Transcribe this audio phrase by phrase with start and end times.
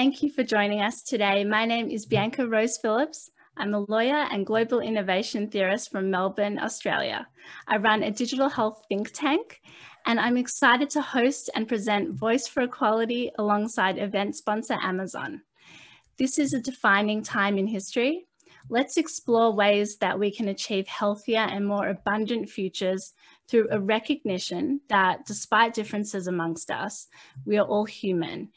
[0.00, 1.44] Thank you for joining us today.
[1.44, 3.30] My name is Bianca Rose Phillips.
[3.58, 7.28] I'm a lawyer and global innovation theorist from Melbourne, Australia.
[7.68, 9.60] I run a digital health think tank,
[10.06, 15.42] and I'm excited to host and present Voice for Equality alongside event sponsor Amazon.
[16.16, 18.26] This is a defining time in history.
[18.70, 23.12] Let's explore ways that we can achieve healthier and more abundant futures
[23.50, 27.06] through a recognition that despite differences amongst us,
[27.44, 28.48] we are all human.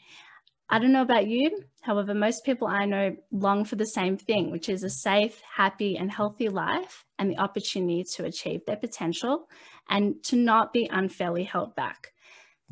[0.68, 4.50] I don't know about you, however, most people I know long for the same thing,
[4.50, 9.48] which is a safe, happy, and healthy life and the opportunity to achieve their potential
[9.88, 12.12] and to not be unfairly held back.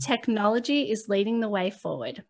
[0.01, 2.25] Technology is leading the way forward.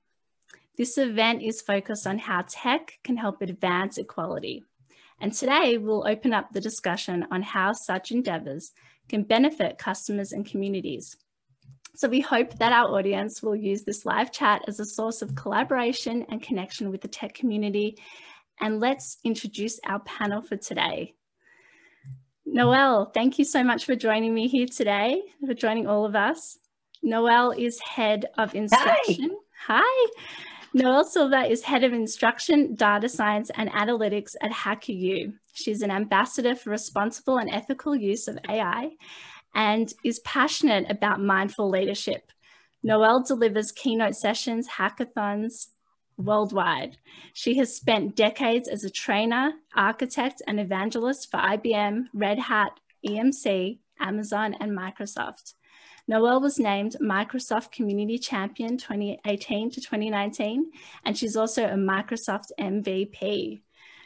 [0.77, 4.65] This event is focused on how tech can help advance equality.
[5.21, 8.73] And today we'll open up the discussion on how such endeavours
[9.09, 11.17] can benefit customers and communities.
[11.95, 15.35] So we hope that our audience will use this live chat as a source of
[15.35, 17.99] collaboration and connection with the tech community.
[18.61, 21.15] And let's introduce our panel for today.
[22.47, 26.59] Noelle, thank you so much for joining me here today, for joining all of us.
[27.03, 29.37] Noelle is head of instruction.
[29.67, 29.83] Hi.
[29.83, 30.11] Hi.
[30.75, 35.35] Noelle Silver is head of instruction, data science, and analytics at HackerU.
[35.53, 38.93] She's an ambassador for responsible and ethical use of AI
[39.55, 42.33] and is passionate about mindful leadership.
[42.83, 45.69] Noelle delivers keynote sessions, hackathons
[46.17, 46.99] worldwide.
[47.33, 52.73] She has spent decades as a trainer, architect, and evangelist for IBM, Red Hat,
[53.07, 55.55] EMC, Amazon, and Microsoft.
[56.09, 60.71] Noelle was named Microsoft Community Champion 2018 to 2019,
[61.05, 63.63] and she's also a Microsoft MVP.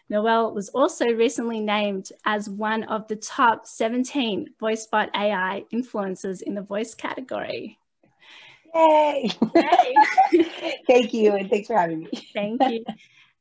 [0.09, 6.55] Noelle was also recently named as one of the top 17 VoiceBot AI influencers in
[6.55, 7.79] the voice category.
[8.75, 9.31] Yay!
[9.55, 9.95] Yay.
[10.87, 12.11] Thank you, and thanks for having me.
[12.35, 12.85] Thank you.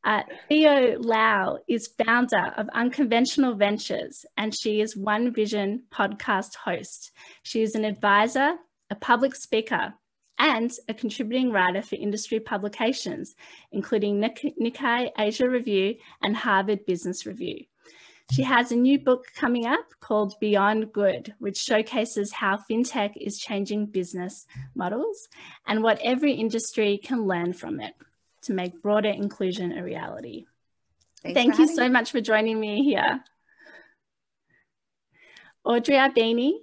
[0.03, 7.11] Uh, Theo Lau is founder of Unconventional Ventures, and she is One Vision podcast host.
[7.41, 8.53] She is an advisor,
[8.91, 9.95] a public speaker,
[10.37, 13.35] and a contributing writer for industry publications,
[13.71, 17.65] including Nikkei Asia Review and Harvard Business Review.
[18.31, 23.37] She has a new book coming up called Beyond Good, which showcases how fintech is
[23.37, 25.29] changing business models
[25.67, 27.93] and what every industry can learn from it
[28.43, 30.45] to make broader inclusion a reality.
[31.21, 31.89] Thanks Thank you so me.
[31.89, 33.23] much for joining me here.
[35.63, 36.53] Audrey Arbeeny.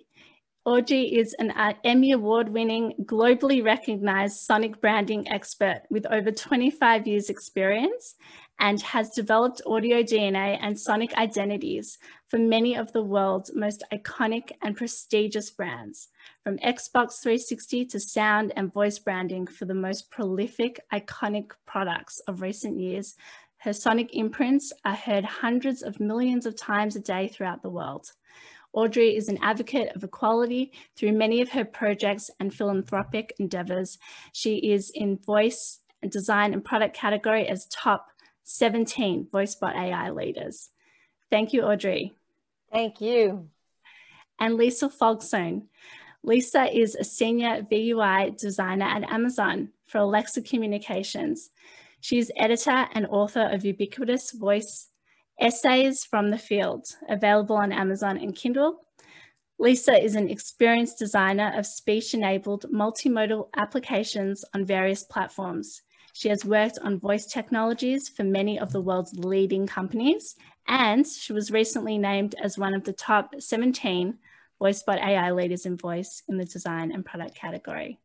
[0.64, 7.04] Audrey is an uh, Emmy Award winning, globally recognized sonic branding expert with over 25
[7.04, 8.14] years experience
[8.60, 14.52] and has developed audio DNA and sonic identities for many of the world's most iconic
[14.62, 16.06] and prestigious brands
[16.44, 22.40] from Xbox 360 to sound and voice branding for the most prolific, iconic products of
[22.40, 23.16] recent years,
[23.58, 28.12] her sonic imprints are heard hundreds of millions of times a day throughout the world.
[28.72, 33.98] Audrey is an advocate of equality through many of her projects and philanthropic endeavors.
[34.32, 38.08] She is in voice and design and product category as top
[38.44, 40.70] 17 VoiceBot AI leaders.
[41.30, 42.14] Thank you, Audrey.
[42.70, 43.48] Thank you.
[44.38, 45.64] And Lisa Falkson.
[46.24, 51.50] Lisa is a senior VUI designer at Amazon for Alexa Communications.
[52.00, 54.88] She's editor and author of Ubiquitous Voice
[55.40, 58.86] Essays from the Field, available on Amazon and Kindle.
[59.58, 65.82] Lisa is an experienced designer of speech-enabled multimodal applications on various platforms.
[66.14, 70.36] She has worked on voice technologies for many of the world's leading companies,
[70.68, 74.18] and she was recently named as one of the top 17
[74.60, 77.98] VoiceBot AI leaders in voice in the design and product category.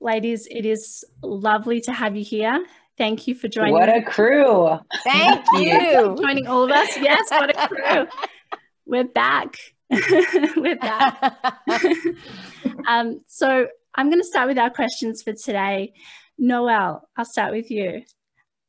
[0.00, 2.64] Ladies, it is lovely to have you here.
[2.96, 3.72] Thank you for joining.
[3.72, 4.78] What a crew.
[5.02, 6.16] Thank you.
[6.16, 6.96] joining all of us.
[6.96, 8.06] Yes, what a crew.
[8.86, 9.56] We're back.
[9.90, 11.36] We're back.
[12.86, 15.92] um, so I'm going to start with our questions for today.
[16.38, 18.02] Noelle, I'll start with you.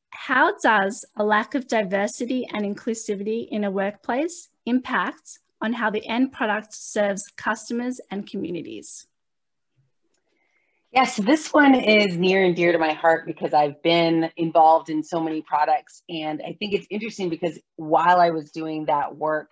[0.10, 6.06] How does a lack of diversity and inclusivity in a workplace impact on how the
[6.08, 9.08] end product serves customers and communities?
[10.96, 15.04] Yes, this one is near and dear to my heart because I've been involved in
[15.04, 16.02] so many products.
[16.08, 19.52] And I think it's interesting because while I was doing that work,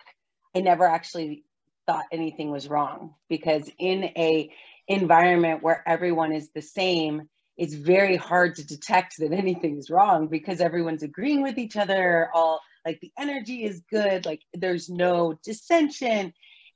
[0.55, 1.43] I never actually
[1.85, 4.49] thought anything was wrong because in a
[4.87, 7.23] environment where everyone is the same,
[7.57, 12.29] it's very hard to detect that anything is wrong because everyone's agreeing with each other,
[12.33, 16.31] all like the energy is good, like there's no dissension.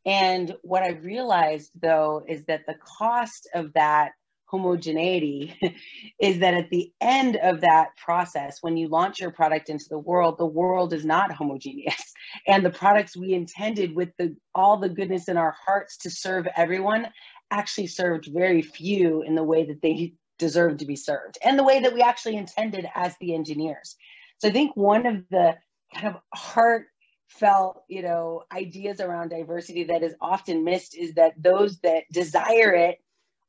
[0.05, 4.11] And what I realized though is that the cost of that
[4.47, 5.55] homogeneity
[6.19, 9.99] is that at the end of that process, when you launch your product into the
[9.99, 12.13] world, the world is not homogeneous.
[12.45, 16.45] And the products we intended with the all the goodness in our hearts to serve
[16.57, 17.07] everyone
[17.51, 21.63] actually served very few in the way that they deserved to be served and the
[21.63, 23.95] way that we actually intended as the engineers.
[24.39, 25.55] So I think one of the
[25.93, 31.79] kind of heartfelt, you know, ideas around diversity that is often missed is that those
[31.79, 32.99] that desire it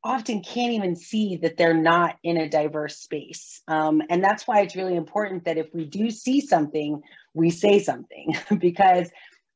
[0.05, 3.62] often can't even see that they're not in a diverse space.
[3.69, 7.03] Um, and that's why it's really important that if we do see something,
[7.35, 9.11] we say something because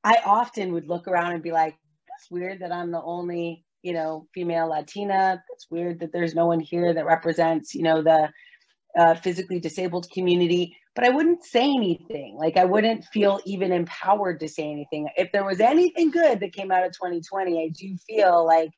[0.04, 1.76] I often would look around and be like,
[2.08, 5.42] that's weird that I'm the only, you know, female Latina.
[5.52, 8.28] It's weird that there's no one here that represents, you know, the
[8.98, 10.76] uh, physically disabled community.
[10.94, 12.36] But I wouldn't say anything.
[12.38, 15.08] Like I wouldn't feel even empowered to say anything.
[15.16, 18.70] If there was anything good that came out of 2020, I do feel like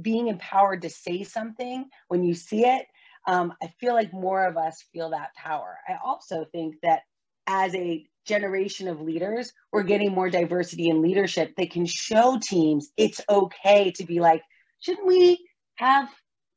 [0.00, 2.86] being empowered to say something when you see it,
[3.26, 5.78] um, I feel like more of us feel that power.
[5.88, 7.02] I also think that
[7.46, 12.90] as a generation of leaders, we're getting more diversity in leadership that can show teams
[12.96, 14.42] it's okay to be like,
[14.80, 15.46] shouldn't we
[15.76, 16.08] have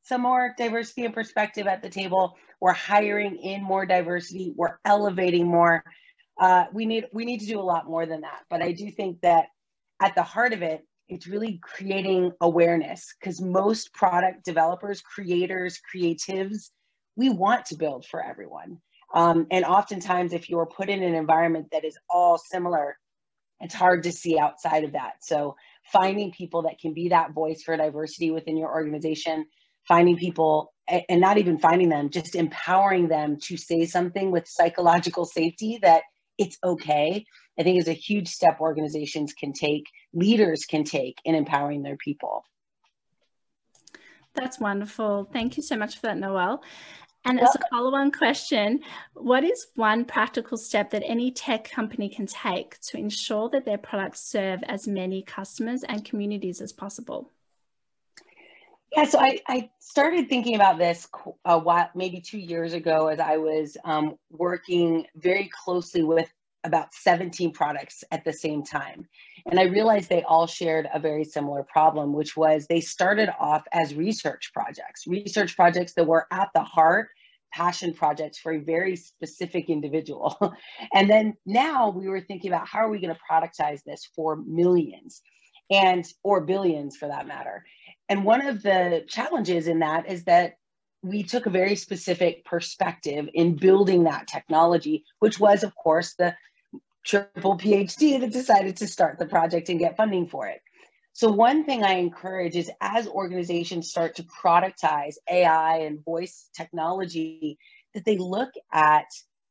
[0.02, 2.36] some more diversity and perspective at the table?
[2.60, 4.52] We're hiring in more diversity.
[4.56, 5.82] We're elevating more.
[6.40, 8.40] Uh, we need we need to do a lot more than that.
[8.48, 9.46] But I do think that
[10.00, 16.70] at the heart of it, it's really creating awareness because most product developers, creators, creatives,
[17.16, 18.78] we want to build for everyone.
[19.14, 22.96] Um, and oftentimes, if you're put in an environment that is all similar,
[23.60, 25.16] it's hard to see outside of that.
[25.20, 25.56] So,
[25.92, 29.46] finding people that can be that voice for diversity within your organization,
[29.86, 35.24] finding people and not even finding them, just empowering them to say something with psychological
[35.24, 36.02] safety that
[36.38, 37.24] it's okay,
[37.58, 39.84] I think is a huge step organizations can take,
[40.14, 42.44] leaders can take in empowering their people.
[44.34, 45.28] That's wonderful.
[45.32, 46.62] Thank you so much for that, Noelle.
[47.24, 48.80] And as a follow on question,
[49.14, 53.78] what is one practical step that any tech company can take to ensure that their
[53.78, 57.30] products serve as many customers and communities as possible?
[58.96, 61.08] Yeah, so I, I started thinking about this
[61.44, 66.28] a while, maybe two years ago, as I was um, working very closely with
[66.64, 69.08] about 17 products at the same time.
[69.50, 73.64] And I realized they all shared a very similar problem, which was they started off
[73.72, 77.08] as research projects, research projects that were at the heart
[77.52, 80.36] passion projects for a very specific individual.
[80.94, 84.36] and then now we were thinking about how are we going to productize this for
[84.36, 85.20] millions
[85.70, 87.64] and or billions for that matter.
[88.08, 90.54] And one of the challenges in that is that
[91.02, 96.34] we took a very specific perspective in building that technology, which was, of course, the
[97.04, 100.60] triple PhD that decided to start the project and get funding for it.
[101.14, 107.58] So, one thing I encourage is as organizations start to productize AI and voice technology,
[107.94, 109.06] that they look at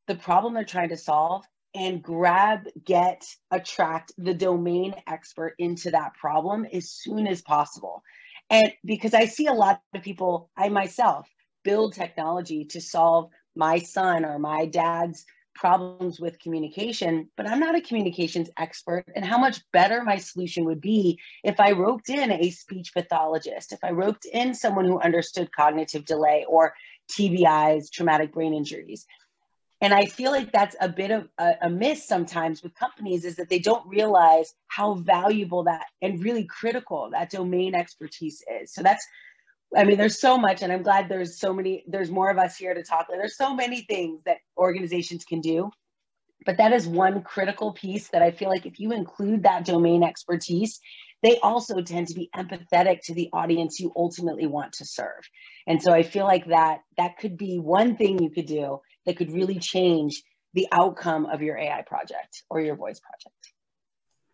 [0.08, 1.44] the problem they're trying to solve
[1.74, 8.02] and grab, get, attract the domain expert into that problem as soon as possible.
[8.50, 11.28] And because I see a lot of people, I myself
[11.64, 17.74] build technology to solve my son or my dad's problems with communication, but I'm not
[17.74, 19.04] a communications expert.
[19.14, 23.72] And how much better my solution would be if I roped in a speech pathologist,
[23.72, 26.74] if I roped in someone who understood cognitive delay or
[27.10, 29.06] TBIs, traumatic brain injuries.
[29.80, 33.34] And I feel like that's a bit of a, a miss sometimes with companies is
[33.36, 38.72] that they don't realize how valuable that and really critical that domain expertise is.
[38.72, 39.04] So that's
[39.76, 42.56] I mean, there's so much, and I'm glad there's so many, there's more of us
[42.56, 43.06] here to talk.
[43.08, 45.70] There's so many things that organizations can do.
[46.44, 50.02] But that is one critical piece that I feel like if you include that domain
[50.02, 50.80] expertise,
[51.22, 55.22] they also tend to be empathetic to the audience you ultimately want to serve.
[55.68, 59.16] And so I feel like that that could be one thing you could do that
[59.16, 60.22] could really change
[60.54, 63.36] the outcome of your AI project or your voice project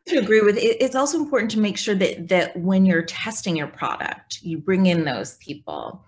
[0.08, 0.76] to agree with it.
[0.80, 4.86] It's also important to make sure that that when you're testing your product, you bring
[4.86, 6.04] in those people.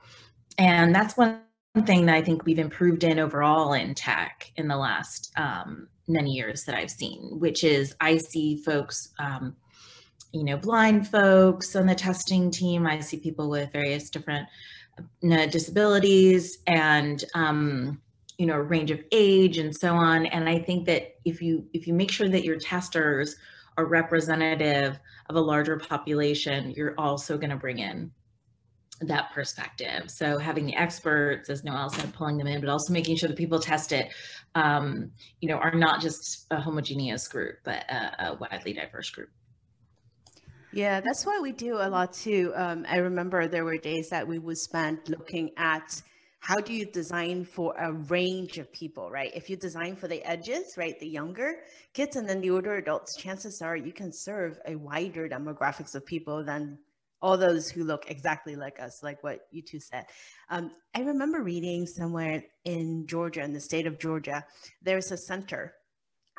[0.59, 1.41] And that's one
[1.87, 6.33] thing that I think we've improved in overall in tech in the last um, many
[6.33, 9.57] years that I've seen, which is I see folks, um,
[10.33, 12.87] you know, blind folks on the testing team.
[12.87, 14.49] I see people with various different
[14.99, 18.01] uh, disabilities and um,
[18.41, 20.25] you know, range of age and so on.
[20.25, 23.37] And I think that if you if you make sure that your testers
[23.81, 28.11] are representative of a larger population, you're also going to bring in
[29.01, 30.11] that perspective.
[30.11, 33.39] So having the experts, as Noelle said, pulling them in, but also making sure that
[33.39, 34.13] people test it,
[34.55, 35.11] um,
[35.41, 39.31] you know, are not just a homogeneous group, but a, a widely diverse group.
[40.73, 42.53] Yeah, that's why we do a lot too.
[42.55, 46.03] Um, I remember there were days that we would spend looking at
[46.41, 49.31] how do you design for a range of people, right?
[49.35, 51.57] If you design for the edges, right, the younger
[51.93, 56.05] kids and then the older adults, chances are you can serve a wider demographics of
[56.05, 56.79] people than
[57.23, 60.07] all those who look exactly like us, like what you two said.
[60.49, 64.45] Um, I remember reading somewhere in Georgia, in the state of Georgia,
[64.81, 65.75] there's a center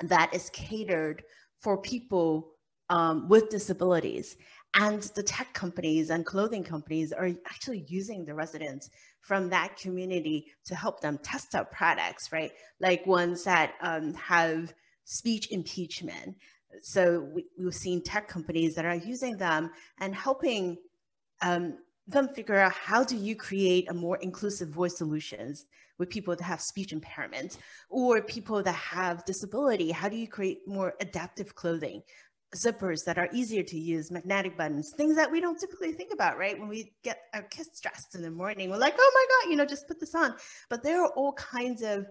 [0.01, 1.23] that is catered
[1.59, 2.53] for people
[2.89, 4.35] um, with disabilities.
[4.73, 10.47] And the tech companies and clothing companies are actually using the residents from that community
[10.65, 12.51] to help them test out products, right?
[12.79, 14.73] Like ones that um, have
[15.03, 16.35] speech impeachment.
[16.81, 20.77] So we, have seen tech companies that are using them and helping
[21.41, 25.65] um, them figure out how do you create a more inclusive voice solutions
[25.97, 27.57] with people that have speech impairment
[27.89, 29.91] or people that have disability.
[29.91, 32.01] How do you create more adaptive clothing?
[32.55, 36.37] Zippers that are easier to use, magnetic buttons, things that we don't typically think about,
[36.37, 36.59] right?
[36.59, 39.57] When we get our kids dressed in the morning, we're like, oh my God, you
[39.57, 40.35] know, just put this on.
[40.69, 42.05] But there are all kinds of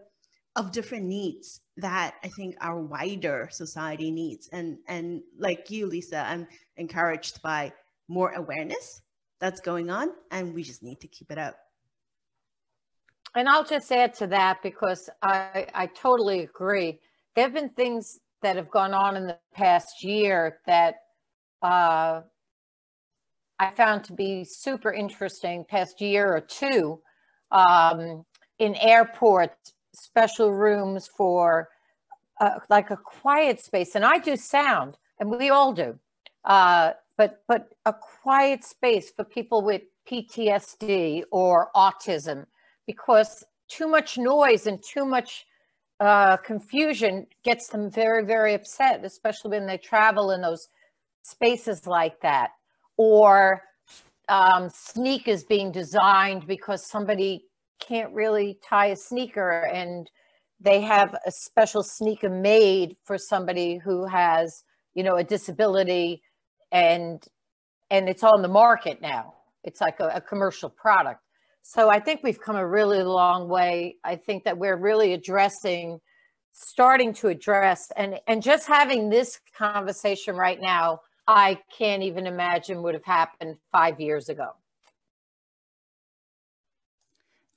[0.56, 4.49] of different needs that I think our wider society needs.
[4.52, 7.73] And and like you, Lisa, I'm encouraged by
[8.09, 9.02] more awareness
[9.40, 11.56] that's going on, and we just need to keep it up.
[13.35, 16.99] And I'll just add to that because I, I totally agree.
[17.37, 20.97] There have been things that have gone on in the past year that
[21.62, 22.23] uh,
[23.59, 27.00] I found to be super interesting past year or two
[27.50, 28.25] um,
[28.59, 31.68] in airports, special rooms for
[32.40, 33.94] uh, like a quiet space.
[33.94, 35.99] And I do sound, and we all do,
[36.44, 37.92] uh, but but a
[38.23, 42.47] quiet space for people with PTSD or autism,
[42.87, 45.44] because too much noise and too much
[46.00, 50.69] uh, confusion gets them very, very upset, especially when they travel in those
[51.23, 52.50] spaces like that.
[52.97, 53.62] Or
[54.28, 57.45] um, sneakers being designed because somebody
[57.80, 60.11] can't really tie a sneaker and
[60.61, 64.62] they have a special sneaker made for somebody who has,
[64.95, 66.23] you know, a disability
[66.73, 67.23] and
[67.90, 69.35] and it's on the market now.
[69.64, 71.21] It's like a, a commercial product.
[71.62, 73.97] So I think we've come a really long way.
[74.05, 76.00] I think that we're really addressing,
[76.52, 82.83] starting to address, and, and just having this conversation right now, I can't even imagine
[82.83, 84.50] would have happened five years ago.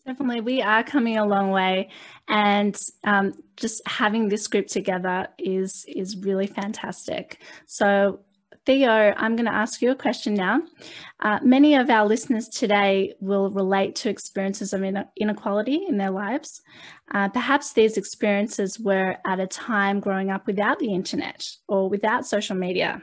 [0.05, 1.89] Definitely, we are coming a long way,
[2.27, 7.41] and um, just having this group together is is really fantastic.
[7.67, 8.19] So
[8.65, 10.61] Theo, I'm going to ask you a question now.
[11.19, 14.85] Uh, many of our listeners today will relate to experiences of
[15.17, 16.61] inequality in their lives.
[17.13, 22.25] Uh, perhaps these experiences were at a time growing up without the internet or without
[22.25, 23.01] social media.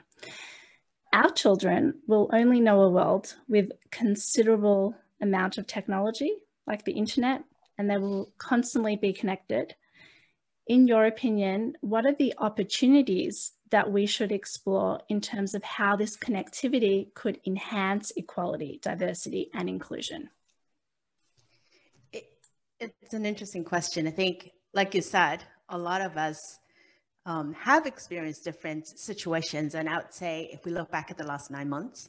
[1.13, 6.33] Our children will only know a world with considerable amount of technology
[6.67, 7.45] like the internet
[7.77, 9.75] and they will constantly be connected.
[10.67, 15.97] In your opinion, what are the opportunities that we should explore in terms of how
[15.97, 20.31] this connectivity could enhance equality, diversity, and inclusion?
[22.13, 22.25] It,
[22.79, 24.07] it's an interesting question.
[24.07, 26.59] I think, like you said, a lot of us
[27.27, 29.75] um, have experienced different situations.
[29.75, 32.09] And I would say, if we look back at the last nine months,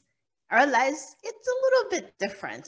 [0.50, 2.68] our lives, it's a little bit different.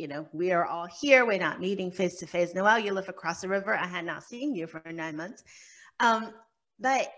[0.00, 1.26] You know, we are all here.
[1.26, 2.54] We're not meeting face to face.
[2.54, 3.76] Noelle, you live across the river.
[3.76, 5.44] I had not seen you for nine months.
[6.00, 6.32] Um,
[6.78, 7.12] but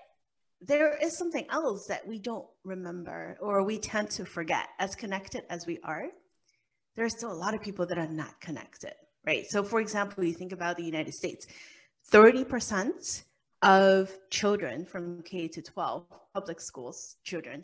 [0.61, 4.67] there is something else that we don't remember or we tend to forget.
[4.81, 6.07] As connected as we are,
[6.97, 9.47] there are still a lot of people that are not connected, right?
[9.49, 11.47] So, for example, you think about the United States
[12.13, 13.23] 30%
[13.63, 17.63] of children from K to 12, public schools children,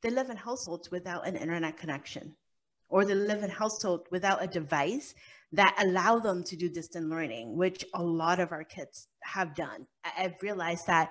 [0.00, 2.34] they live in households without an internet connection
[2.94, 5.16] or they live in households without a device
[5.50, 9.84] that allow them to do distant learning, which a lot of our kids have done.
[10.16, 11.10] I've realized that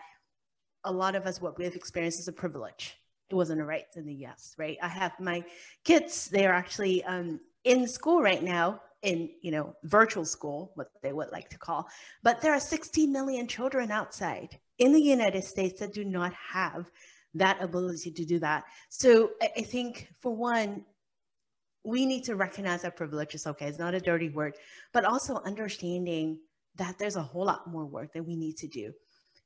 [0.85, 2.95] a lot of us, what we've experienced is a privilege.
[3.29, 4.77] It wasn't a right in the US, right?
[4.81, 5.43] I have my
[5.83, 10.87] kids, they are actually um, in school right now in, you know, virtual school, what
[11.01, 11.89] they would like to call,
[12.23, 16.89] but there are 16 million children outside in the United States that do not have
[17.33, 18.63] that ability to do that.
[18.87, 20.85] So I think for one,
[21.83, 23.67] we need to recognize that privilege is okay.
[23.67, 24.55] It's not a dirty word,
[24.93, 26.39] but also understanding
[26.75, 28.93] that there's a whole lot more work that we need to do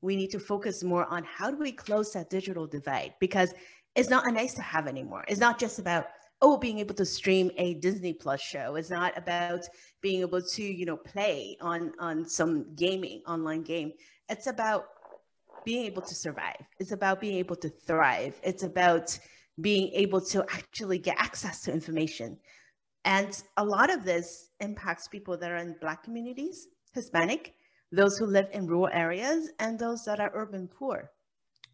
[0.01, 3.53] we need to focus more on how do we close that digital divide because
[3.95, 5.25] it's not a nice to have anymore.
[5.27, 6.07] It's not just about
[6.41, 8.75] oh being able to stream a Disney Plus show.
[8.75, 9.67] It's not about
[10.01, 13.93] being able to you know play on on some gaming online game.
[14.29, 14.85] It's about
[15.65, 16.61] being able to survive.
[16.79, 18.39] It's about being able to thrive.
[18.43, 19.17] It's about
[19.59, 22.37] being able to actually get access to information.
[23.05, 27.53] And a lot of this impacts people that are in Black communities, Hispanic,
[27.91, 31.09] those who live in rural areas, and those that are urban poor,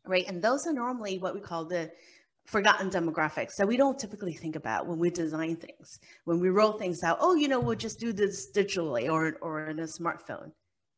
[0.06, 0.28] right?
[0.28, 1.92] And those are normally what we call the
[2.46, 6.00] forgotten demographics that we don't typically think about when we design things.
[6.26, 9.70] When we roll things out, oh, you know, we'll just do this digitally or, or
[9.70, 10.52] in a smartphone.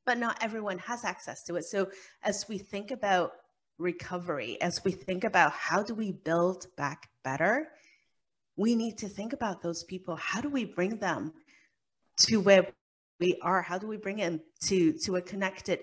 [0.05, 1.65] But not everyone has access to it.
[1.65, 1.87] So
[2.23, 3.31] as we think about
[3.77, 7.69] recovery, as we think about how do we build back better,
[8.55, 10.15] we need to think about those people.
[10.15, 11.33] How do we bring them
[12.21, 12.67] to where
[13.19, 13.61] we are?
[13.61, 15.79] How do we bring them to, to a connected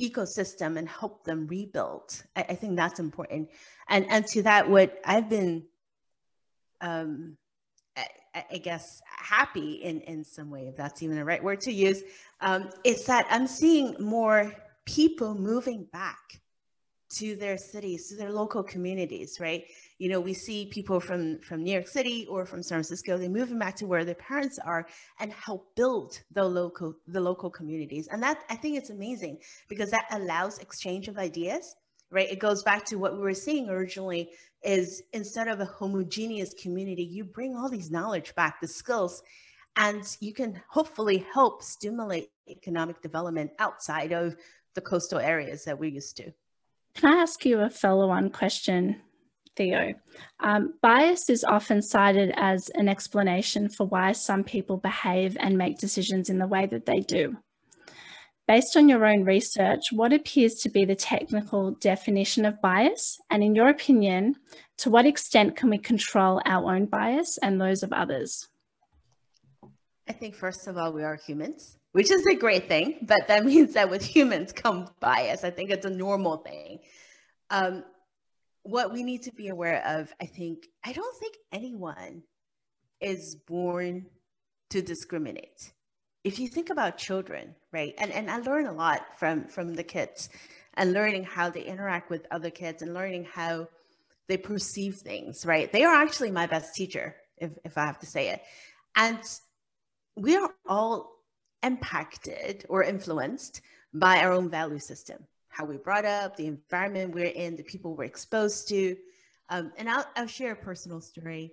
[0.00, 2.22] ecosystem and help them rebuild?
[2.36, 3.50] I, I think that's important.
[3.88, 5.64] And, and to that, what I've been,
[6.80, 7.36] um,
[7.96, 11.72] I, I guess, happy in, in some way, if that's even the right word to
[11.72, 12.02] use,
[12.40, 14.52] um, is that I'm seeing more
[14.84, 16.40] people moving back
[17.18, 19.64] to their cities, to their local communities, right?
[19.98, 23.28] You know, we see people from from New York City or from San Francisco, they
[23.28, 24.86] moving back to where their parents are
[25.20, 28.08] and help build the local the local communities.
[28.10, 31.76] And that I think it's amazing because that allows exchange of ideas,
[32.10, 32.30] right?
[32.30, 34.30] It goes back to what we were seeing originally
[34.62, 39.22] is instead of a homogeneous community, you bring all these knowledge back, the skills,
[39.76, 44.36] and you can hopefully help stimulate economic development outside of
[44.74, 46.32] the coastal areas that we're used to.
[46.94, 49.00] Can I ask you a follow on question,
[49.56, 49.94] Theo?
[50.40, 55.78] Um, bias is often cited as an explanation for why some people behave and make
[55.78, 57.36] decisions in the way that they do.
[58.46, 63.18] Based on your own research, what appears to be the technical definition of bias?
[63.30, 64.36] And in your opinion,
[64.78, 68.48] to what extent can we control our own bias and those of others?
[70.06, 73.44] I think, first of all, we are humans which is a great thing, but that
[73.52, 75.44] means that with humans come bias.
[75.44, 76.80] I think it's a normal thing.
[77.50, 77.84] Um,
[78.64, 82.24] what we need to be aware of, I think, I don't think anyone
[83.00, 84.06] is born
[84.70, 85.72] to discriminate.
[86.24, 87.94] If you think about children, right?
[87.96, 90.30] And, and I learn a lot from, from the kids
[90.74, 93.68] and learning how they interact with other kids and learning how
[94.26, 95.70] they perceive things, right?
[95.70, 98.42] They are actually my best teacher, if, if I have to say it.
[98.96, 99.20] And
[100.16, 101.13] we are all
[101.64, 103.62] impacted or influenced
[103.94, 107.94] by our own value system, how we brought up, the environment we're in, the people
[107.94, 108.96] we're exposed to.
[109.48, 111.52] Um, and I'll, I'll, share a personal story.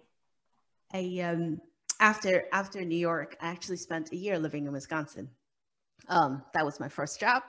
[0.93, 1.61] I, um,
[1.99, 5.29] after, after New York, I actually spent a year living in Wisconsin.
[6.07, 7.43] Um, that was my first job.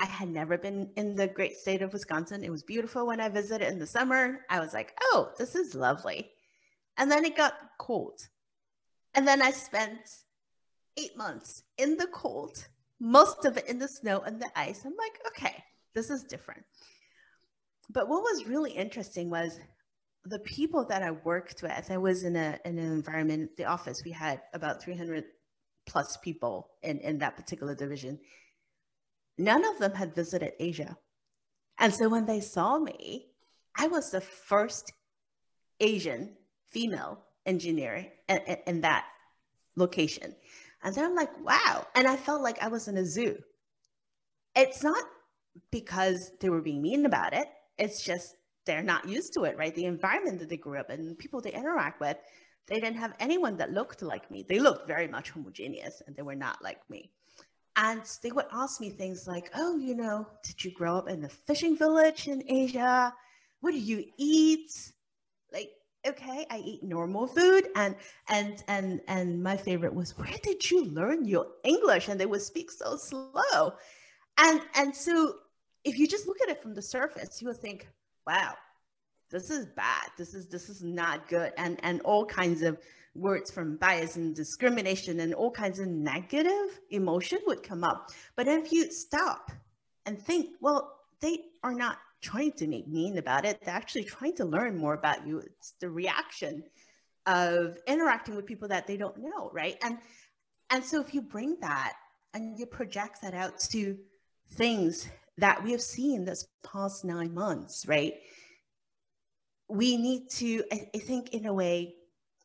[0.00, 2.42] I had never been in the great state of Wisconsin.
[2.42, 4.40] It was beautiful when I visited in the summer.
[4.50, 6.30] I was like, oh, this is lovely.
[6.96, 8.20] And then it got cold.
[9.14, 10.00] And then I spent
[10.96, 12.66] eight months in the cold,
[13.00, 14.82] most of it in the snow and the ice.
[14.84, 15.62] I'm like, okay,
[15.94, 16.64] this is different.
[17.90, 19.58] But what was really interesting was
[20.24, 21.90] the people that I worked with.
[21.90, 25.24] I was in, a, in an environment, the office, we had about 300
[25.86, 28.18] plus people in, in that particular division.
[29.36, 30.96] None of them had visited Asia.
[31.78, 33.26] And so when they saw me,
[33.76, 34.92] I was the first
[35.80, 36.36] Asian
[36.68, 39.04] female engineer in, in, in that
[39.76, 40.34] location.
[40.84, 41.86] And then I'm like, wow.
[41.94, 43.38] And I felt like I was in a zoo.
[44.54, 45.02] It's not
[45.72, 47.48] because they were being mean about it.
[47.78, 49.74] It's just they're not used to it, right?
[49.74, 52.18] The environment that they grew up in, the people they interact with,
[52.66, 54.44] they didn't have anyone that looked like me.
[54.46, 57.10] They looked very much homogeneous and they were not like me.
[57.76, 61.24] And they would ask me things like, oh, you know, did you grow up in
[61.24, 63.12] a fishing village in Asia?
[63.60, 64.70] What do you eat?
[65.52, 65.70] Like,
[66.06, 67.96] okay i eat normal food and
[68.28, 72.08] and and and my favorite was where did you learn your english?
[72.08, 73.74] And they would speak so slow.
[74.38, 75.36] And and so
[75.84, 77.88] if you just look at it from the surface you would think
[78.26, 78.54] wow
[79.34, 80.10] this is bad.
[80.16, 81.52] This is this is not good.
[81.58, 82.78] And and all kinds of
[83.16, 88.10] words from bias and discrimination and all kinds of negative emotion would come up.
[88.36, 89.50] But if you stop
[90.06, 93.60] and think well they are not trying to make mean about it.
[93.60, 95.38] They're actually trying to learn more about you.
[95.38, 96.64] It's the reaction
[97.26, 99.76] of interacting with people that they don't know, right?
[99.82, 99.98] And
[100.70, 101.92] and so if you bring that
[102.32, 103.96] and you project that out to
[104.52, 105.08] things
[105.38, 108.14] that we have seen this past nine months, right?
[109.68, 111.94] We need to, I, I think, in a way,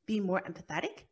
[0.06, 1.06] be more empathetic,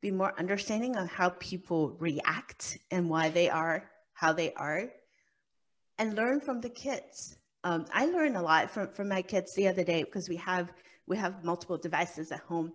[0.00, 4.88] be more understanding of how people react and why they are how they are,
[5.98, 9.68] and learn from the kids um, I learned a lot from, from my kids the
[9.68, 10.72] other day because we have
[11.06, 12.72] we have multiple devices at home.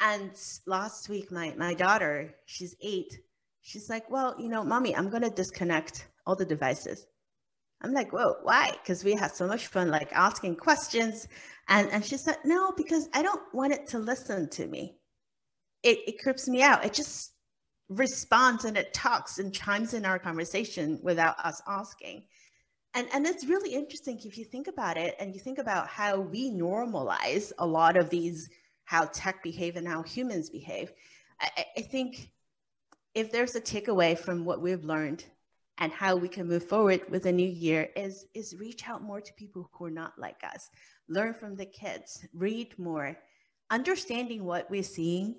[0.00, 0.32] And
[0.66, 3.18] last week, my my daughter, she's eight,
[3.60, 7.06] she's like, "Well, you know, mommy, I'm gonna disconnect all the devices."
[7.82, 8.70] I'm like, whoa, why?
[8.82, 11.26] Because we had so much fun, like asking questions.
[11.68, 14.96] And, and she said, no, because I don't want it to listen to me.
[15.82, 16.84] It, it creeps me out.
[16.84, 17.32] It just
[17.88, 22.24] responds and it talks and chimes in our conversation without us asking.
[22.94, 26.20] And, and it's really interesting if you think about it and you think about how
[26.20, 28.50] we normalize a lot of these,
[28.84, 30.92] how tech behave and how humans behave.
[31.40, 32.30] I, I think
[33.14, 35.24] if there's a takeaway from what we've learned
[35.78, 39.22] and how we can move forward with a new year is, is reach out more
[39.22, 40.68] to people who are not like us,
[41.08, 43.16] learn from the kids, read more,
[43.70, 45.36] understanding what we're seeing.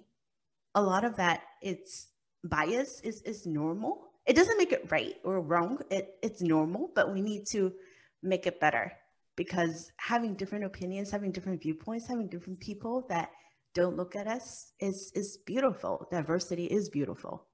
[0.74, 2.08] A lot of that it's
[2.44, 5.79] bias is, is normal it doesn't make it right or wrong.
[5.89, 7.73] It, it's normal, but we need to
[8.21, 8.91] make it better
[9.36, 13.31] because having different opinions, having different viewpoints, having different people that
[13.73, 16.07] don't look at us is, is beautiful.
[16.12, 17.45] Diversity is beautiful.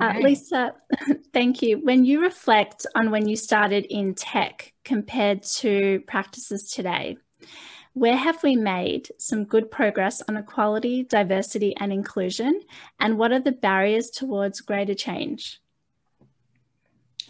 [0.00, 0.74] Uh, Lisa,
[1.32, 1.78] thank you.
[1.82, 7.16] When you reflect on when you started in tech compared to practices today,
[7.92, 12.60] where have we made some good progress on equality, diversity, and inclusion?
[13.00, 15.60] And what are the barriers towards greater change?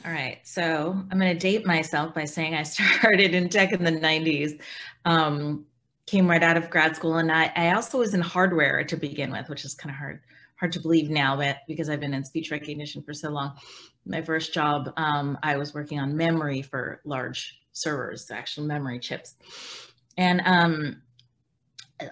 [0.05, 3.85] All right, so I'm going to date myself by saying I started in tech in
[3.85, 4.59] the 90s,
[5.05, 5.67] um,
[6.07, 9.31] came right out of grad school, and I, I also was in hardware to begin
[9.31, 10.21] with, which is kind of hard
[10.57, 13.55] hard to believe now, but because I've been in speech recognition for so long.
[14.05, 19.37] My first job, um, I was working on memory for large servers, actual memory chips,
[20.19, 21.01] and um,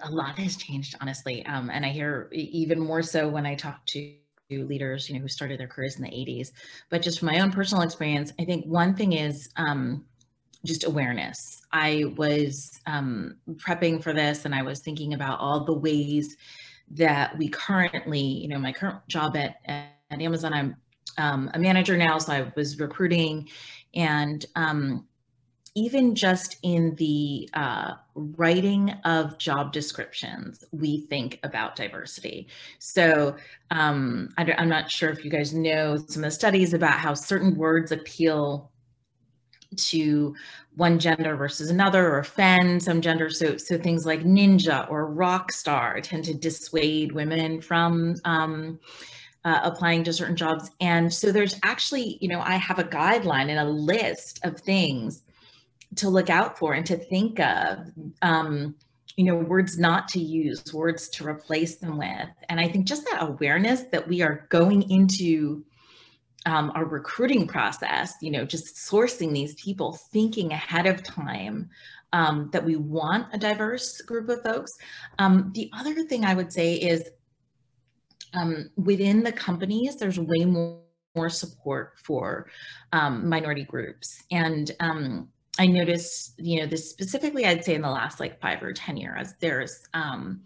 [0.01, 1.45] a lot has changed, honestly.
[1.45, 4.15] Um, and I hear even more so when I talk to
[4.49, 6.51] leaders, you know, who started their careers in the 80s.
[6.89, 10.05] But just from my own personal experience, I think one thing is um,
[10.65, 11.61] just awareness.
[11.71, 16.35] I was um, prepping for this and I was thinking about all the ways
[16.91, 20.75] that we currently, you know, my current job at, at Amazon, I'm
[21.17, 23.47] um, a manager now, so I was recruiting
[23.93, 25.05] and um,
[25.75, 32.47] even just in the uh, writing of job descriptions, we think about diversity.
[32.79, 33.35] So
[33.71, 37.13] um, I am not sure if you guys know some of the studies about how
[37.13, 38.71] certain words appeal
[39.75, 40.35] to
[40.75, 43.29] one gender versus another or offend some gender.
[43.29, 48.79] So, so things like ninja or rock star tend to dissuade women from um,
[49.45, 50.71] uh, applying to certain jobs.
[50.81, 55.23] And so there's actually, you know, I have a guideline and a list of things
[55.95, 57.79] to look out for and to think of
[58.21, 58.75] um,
[59.15, 62.29] you know words not to use words to replace them with.
[62.47, 65.63] And i think just that awareness that we are going into
[66.45, 71.69] um, our recruiting process you know just sourcing these people thinking ahead of time
[72.13, 74.71] um, that we want a diverse group of folks.
[75.19, 77.09] Um, the other thing i would say is
[78.33, 80.79] um, within the companies there's way more,
[81.15, 82.47] more support for
[82.93, 84.23] um, minority groups.
[84.31, 88.63] And um, I notice, you know, this specifically, I'd say in the last like five
[88.63, 90.41] or 10 years, there's um,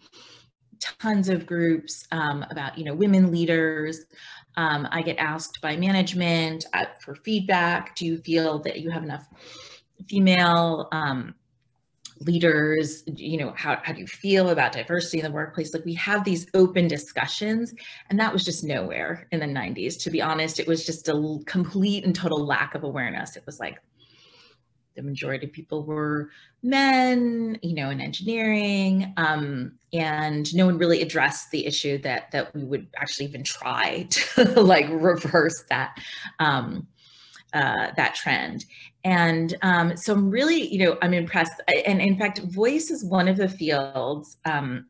[0.79, 4.05] tons of groups um, about, you know, women leaders.
[4.57, 7.95] Um, I get asked by management uh, for feedback.
[7.95, 9.27] Do you feel that you have enough
[10.09, 11.35] female um,
[12.19, 13.03] leaders?
[13.05, 15.75] You know, how, how do you feel about diversity in the workplace?
[15.75, 17.71] Like we have these open discussions
[18.09, 20.01] and that was just nowhere in the 90s.
[20.01, 23.35] To be honest, it was just a complete and total lack of awareness.
[23.35, 23.79] It was like,
[24.95, 26.29] the majority of people were
[26.61, 32.53] men, you know, in engineering, um, and no one really addressed the issue that that
[32.55, 35.97] we would actually even try to like reverse that
[36.39, 36.87] um,
[37.53, 38.65] uh, that trend.
[39.03, 41.61] And um, so I'm really, you know, I'm impressed.
[41.85, 44.85] And in fact, voice is one of the fields um,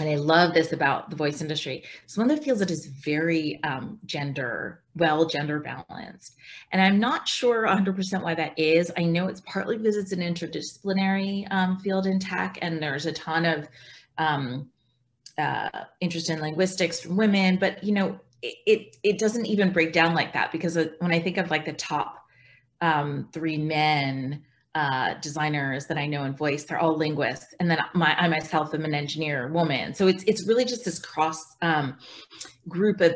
[0.00, 1.84] and I love this about the voice industry.
[2.02, 6.34] It's one of the fields that is very um, gender, well gender balanced.
[6.72, 8.90] And I'm not sure 100% why that is.
[8.96, 13.12] I know it's partly because it's an interdisciplinary um, field in tech and there's a
[13.12, 13.68] ton of
[14.18, 14.68] um,
[15.38, 15.68] uh,
[16.00, 20.14] interest in linguistics from women, but you know, it, it, it, doesn't even break down
[20.14, 22.18] like that because when I think of like the top
[22.80, 24.42] um, three men,
[24.74, 27.54] uh, designers that I know in voice, they're all linguists.
[27.60, 29.94] And then my, I myself am an engineer woman.
[29.94, 31.96] So it's, it's really just this cross um,
[32.68, 33.14] group of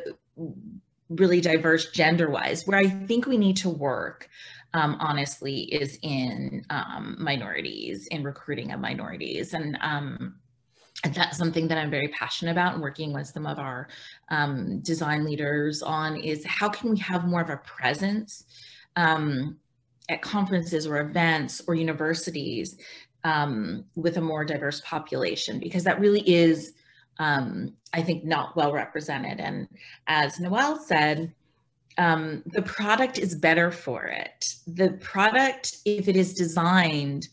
[1.09, 4.29] really diverse gender wise, where I think we need to work
[4.75, 9.55] um, honestly is in um, minorities, in recruiting of minorities.
[9.55, 10.37] And, um,
[11.05, 13.88] and that's something that I'm very passionate about and working with some of our
[14.31, 18.44] um, design leaders on is how can we have more of a presence
[18.97, 19.57] um,
[20.09, 22.77] at conferences or events or universities
[23.25, 26.75] um, with a more diverse population because that really is,
[27.18, 29.40] um, I think, not well represented.
[29.40, 29.68] And
[30.07, 31.33] as Noelle said,
[31.99, 34.55] um, the product is better for it.
[34.68, 37.29] The product, if it is designed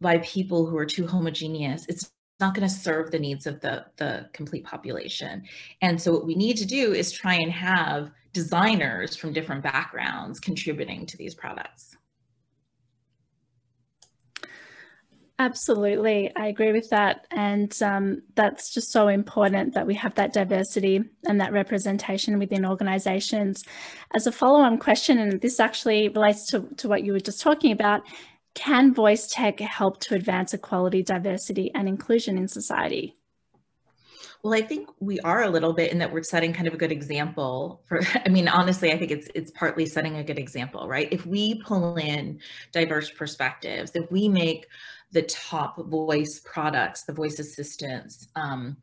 [0.00, 2.10] by people who are too homogeneous, it's
[2.40, 5.42] not going to serve the needs of the, the complete population.
[5.82, 10.40] And so what we need to do is try and have designers from different backgrounds
[10.40, 11.96] contributing to these products.
[15.38, 17.26] Absolutely, I agree with that.
[17.30, 22.64] And um, that's just so important that we have that diversity and that representation within
[22.64, 23.62] organizations.
[24.14, 27.42] As a follow on question, and this actually relates to, to what you were just
[27.42, 28.02] talking about,
[28.54, 33.14] can voice tech help to advance equality, diversity, and inclusion in society?
[34.42, 36.76] Well, I think we are a little bit in that we're setting kind of a
[36.78, 40.88] good example for I mean, honestly, I think it's it's partly setting a good example,
[40.88, 41.08] right?
[41.10, 42.40] If we pull in
[42.72, 44.66] diverse perspectives, if we make
[45.16, 48.76] the top voice products, the voice assistants, um,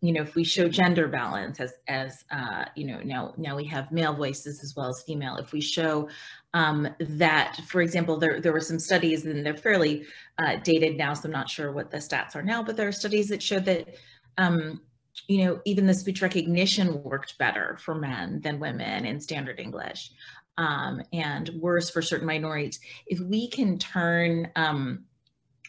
[0.00, 3.64] you know, if we show gender balance as, as uh, you know, now, now we
[3.64, 5.36] have male voices as well as female.
[5.36, 6.08] If we show
[6.52, 10.04] um, that, for example, there, there were some studies and they're fairly
[10.38, 12.92] uh, dated now, so I'm not sure what the stats are now, but there are
[12.92, 13.96] studies that show that,
[14.38, 14.80] um,
[15.26, 20.12] you know, even the speech recognition worked better for men than women in standard English
[20.56, 22.78] um, and worse for certain minorities.
[23.06, 25.04] If we can turn, um,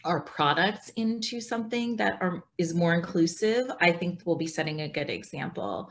[0.06, 4.88] our products into something that are, is more inclusive, I think we'll be setting a
[4.88, 5.90] good example.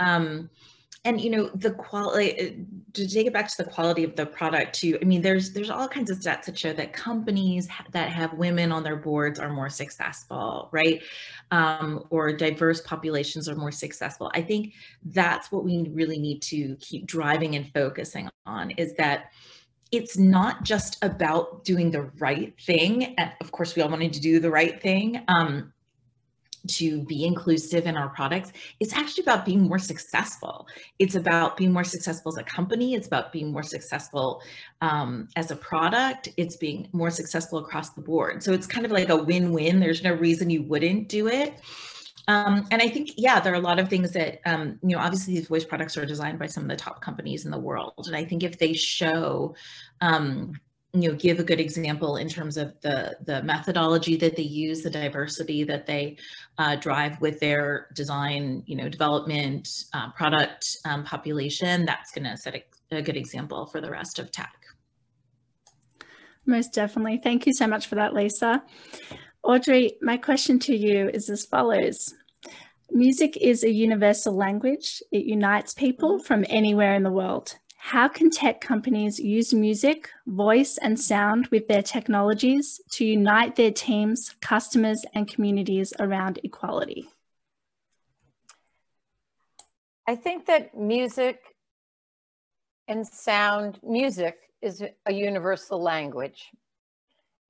[0.00, 0.50] Um,
[1.04, 4.74] and you know the quality to take it back to the quality of the product
[4.74, 8.32] too i mean there's there's all kinds of stats that show that companies that have
[8.34, 11.02] women on their boards are more successful right
[11.50, 14.72] um, or diverse populations are more successful i think
[15.06, 19.30] that's what we really need to keep driving and focusing on is that
[19.94, 23.14] it's not just about doing the right thing.
[23.16, 25.72] And of course, we all wanted to do the right thing um,
[26.66, 28.52] to be inclusive in our products.
[28.80, 30.66] It's actually about being more successful.
[30.98, 32.94] It's about being more successful as a company.
[32.94, 34.42] It's about being more successful
[34.80, 36.30] um, as a product.
[36.36, 38.42] It's being more successful across the board.
[38.42, 39.80] So it's kind of like a win-win.
[39.80, 41.60] There's no reason you wouldn't do it.
[42.26, 44.98] Um, and I think, yeah, there are a lot of things that, um, you know,
[44.98, 48.04] obviously these voice products are designed by some of the top companies in the world.
[48.06, 49.54] And I think if they show,
[50.00, 50.52] um,
[50.94, 54.82] you know, give a good example in terms of the, the methodology that they use,
[54.82, 56.16] the diversity that they
[56.56, 62.36] uh, drive with their design, you know, development, uh, product um, population, that's going to
[62.36, 62.64] set a,
[62.96, 64.54] a good example for the rest of tech.
[66.46, 67.20] Most definitely.
[67.22, 68.62] Thank you so much for that, Lisa.
[69.44, 72.14] Audrey, my question to you is as follows.
[72.90, 75.02] Music is a universal language.
[75.12, 77.58] It unites people from anywhere in the world.
[77.76, 83.70] How can tech companies use music, voice, and sound with their technologies to unite their
[83.70, 87.06] teams, customers, and communities around equality?
[90.08, 91.40] I think that music
[92.88, 96.50] and sound, music is a universal language.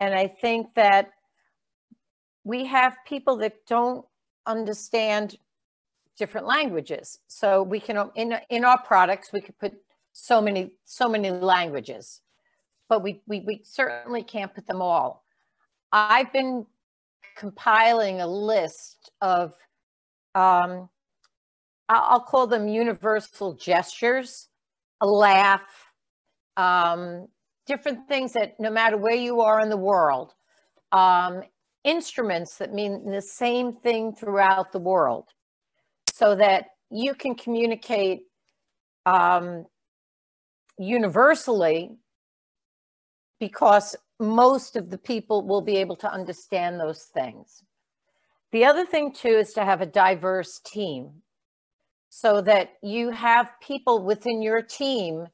[0.01, 1.13] And I think that
[2.45, 4.05] we have people that don't
[4.47, 5.37] understand
[6.17, 7.19] different languages.
[7.27, 9.75] So we can in in our products we could put
[10.13, 12.21] so many so many languages,
[12.89, 15.25] but we we, we certainly can't put them all.
[15.93, 16.67] I've been
[17.37, 19.55] compiling a list of
[20.35, 20.89] um,
[21.89, 24.49] I'll call them universal gestures,
[25.01, 25.63] a laugh,
[26.57, 27.29] um,
[27.67, 30.33] different things that no matter where you are in the world,
[30.93, 31.43] um,
[31.85, 35.29] instruments that mean the same thing throughout the world
[36.13, 38.23] so that you can communicate
[39.07, 39.67] um,
[40.79, 41.91] universally
[43.39, 47.63] because most of the people will be able to understand those things.
[48.53, 51.11] The other thing too is to have a diverse team
[52.09, 55.27] so that you have people within your team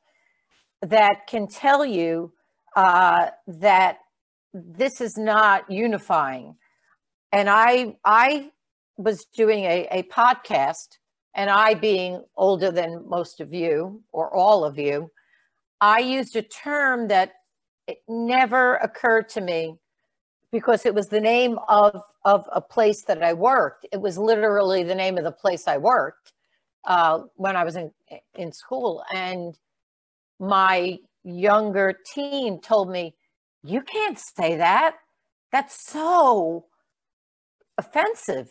[0.80, 2.32] that can tell you
[2.74, 3.98] uh, that
[4.52, 6.56] this is not unifying.
[7.32, 8.50] And I I
[8.96, 10.98] was doing a, a podcast,
[11.34, 15.10] and I being older than most of you or all of you,
[15.80, 17.32] I used a term that
[17.86, 19.76] it never occurred to me
[20.52, 23.86] because it was the name of of a place that I worked.
[23.92, 26.32] It was literally the name of the place I worked
[26.84, 27.92] uh, when I was in
[28.34, 29.56] in school, and
[30.38, 33.14] my younger team told me,
[33.62, 34.96] you can't say that.
[35.52, 36.66] That's so
[37.78, 38.50] offensive.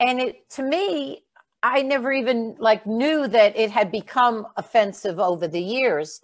[0.00, 1.24] And it to me,
[1.62, 6.20] I never even like knew that it had become offensive over the years.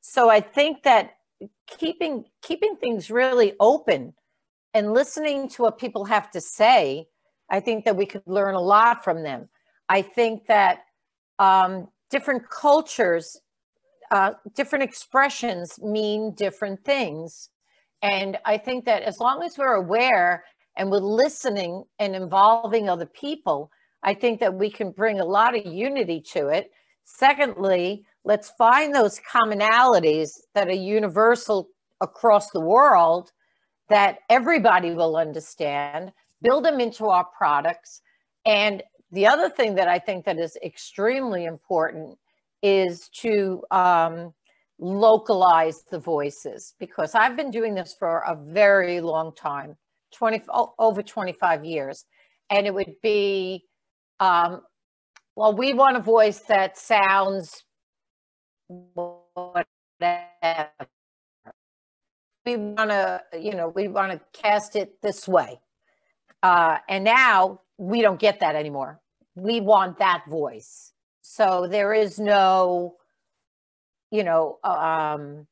[0.00, 1.16] So I think that
[1.66, 4.14] keeping keeping things really open
[4.74, 7.08] and listening to what people have to say,
[7.50, 9.48] I think that we could learn a lot from them.
[9.88, 10.80] I think that
[11.38, 13.40] um, different cultures
[14.10, 17.50] uh, different expressions mean different things.
[18.02, 20.44] And I think that as long as we're aware
[20.76, 23.70] and we're listening and involving other people,
[24.02, 26.70] I think that we can bring a lot of unity to it.
[27.04, 31.68] Secondly, let's find those commonalities that are universal
[32.00, 33.32] across the world
[33.88, 38.02] that everybody will understand, build them into our products.
[38.44, 42.18] And the other thing that I think that is extremely important
[42.62, 44.32] is to um,
[44.78, 49.76] localize the voices because I've been doing this for a very long time,
[50.14, 50.42] 20
[50.78, 52.04] over 25 years.
[52.50, 53.64] And it would be,
[54.20, 54.62] um,
[55.34, 57.64] well, we want a voice that sounds
[58.68, 59.66] whatever.
[62.44, 65.60] We want to, you know, we want to cast it this way.
[66.42, 69.00] Uh, and now we don't get that anymore.
[69.34, 70.92] We want that voice.
[71.28, 72.94] So there is no,
[74.12, 75.48] you know, um,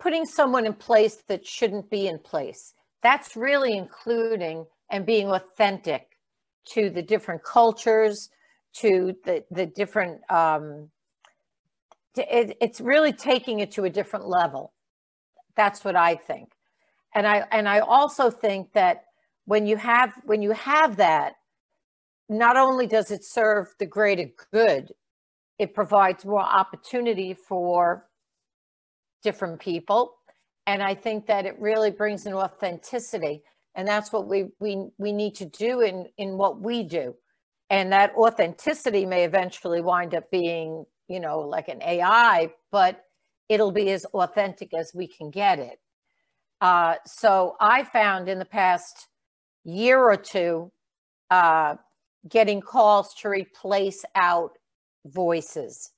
[0.00, 2.74] putting someone in place that shouldn't be in place.
[3.04, 6.18] That's really including and being authentic
[6.70, 8.30] to the different cultures,
[8.80, 10.90] to the, the different, um,
[12.16, 14.72] it, it's really taking it to a different level.
[15.56, 16.50] That's what I think.
[17.14, 19.04] And I, and I also think that
[19.44, 21.34] when you have, when you have that,
[22.28, 24.92] not only does it serve the greater good,
[25.58, 28.06] it provides more opportunity for
[29.22, 30.14] different people.
[30.66, 33.42] And I think that it really brings an authenticity.
[33.74, 37.14] And that's what we, we, we need to do in, in what we do.
[37.70, 43.02] And that authenticity may eventually wind up being, you know, like an AI, but
[43.48, 45.78] it'll be as authentic as we can get it.
[46.60, 49.08] Uh, so I found in the past
[49.64, 50.70] year or two,
[51.30, 51.76] uh,
[52.28, 54.58] getting calls to replace out
[55.06, 55.90] voices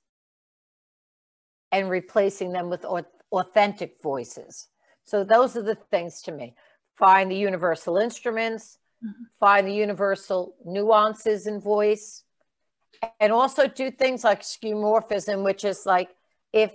[1.71, 2.85] and replacing them with
[3.31, 4.67] authentic voices.
[5.05, 6.55] So those are the things to me.
[6.97, 9.23] Find the universal instruments, mm-hmm.
[9.39, 12.23] find the universal nuances in voice,
[13.19, 16.09] and also do things like skeuomorphism, which is like
[16.51, 16.71] if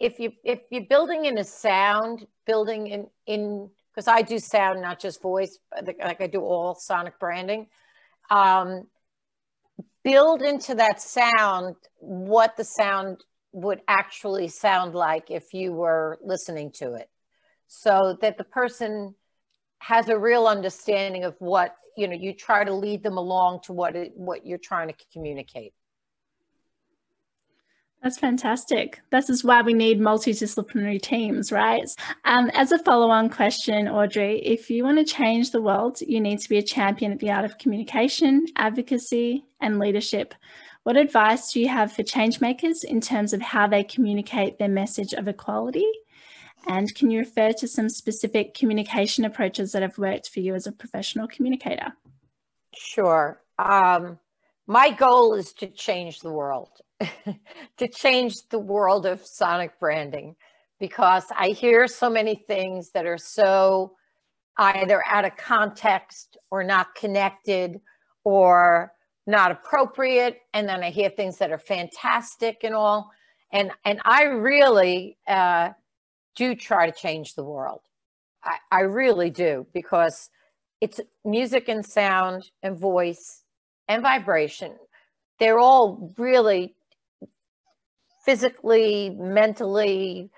[0.00, 4.82] if you if you're building in a sound, building in in because I do sound,
[4.82, 7.68] not just voice, like I do all sonic branding.
[8.30, 8.86] Um,
[10.06, 16.70] build into that sound what the sound would actually sound like if you were listening
[16.70, 17.10] to it.
[17.66, 19.16] So that the person
[19.78, 23.72] has a real understanding of what you know you try to lead them along to
[23.72, 25.74] what it, what you're trying to communicate
[28.02, 29.00] that's fantastic.
[29.10, 31.88] This is why we need multidisciplinary teams, right?
[32.24, 36.20] Um, as a follow on question, Audrey, if you want to change the world, you
[36.20, 40.34] need to be a champion at the art of communication, advocacy, and leadership.
[40.84, 45.12] What advice do you have for changemakers in terms of how they communicate their message
[45.12, 45.90] of equality?
[46.68, 50.66] And can you refer to some specific communication approaches that have worked for you as
[50.66, 51.92] a professional communicator?
[52.72, 53.42] Sure.
[53.58, 54.20] Um,
[54.66, 56.70] my goal is to change the world.
[57.76, 60.34] to change the world of sonic branding
[60.78, 63.92] because I hear so many things that are so
[64.58, 67.80] either out of context or not connected
[68.24, 68.92] or
[69.26, 70.38] not appropriate.
[70.54, 73.10] And then I hear things that are fantastic and all.
[73.52, 75.70] And and I really uh,
[76.34, 77.80] do try to change the world.
[78.44, 80.30] I, I really do because
[80.80, 83.42] it's music and sound and voice
[83.88, 84.72] and vibration.
[85.38, 86.74] They're all really
[88.26, 90.30] physically, mentally,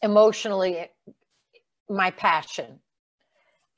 [0.00, 0.88] emotionally
[1.90, 2.78] my passion.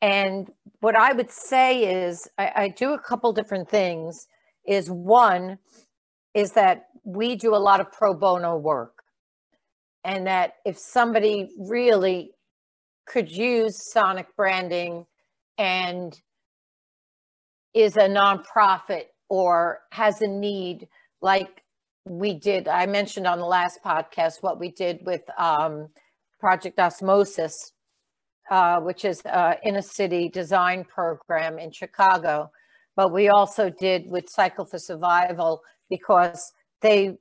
[0.03, 4.29] And what I would say is I, I, do a couple different things.
[4.67, 5.59] Is one
[6.35, 9.03] is that we do a lot of pro bono work.
[10.05, 12.33] And that if somebody really
[13.07, 15.07] could use sonic branding
[15.57, 16.21] and
[17.75, 20.87] is a nonprofit or has a need,
[21.23, 21.63] like
[22.07, 25.89] we did, I mentioned on the last podcast what we did with um,
[26.39, 27.73] Project Osmosis,
[28.49, 32.51] uh, which is uh, in a city design program in Chicago.
[32.95, 37.17] But we also did with Cycle for Survival because they,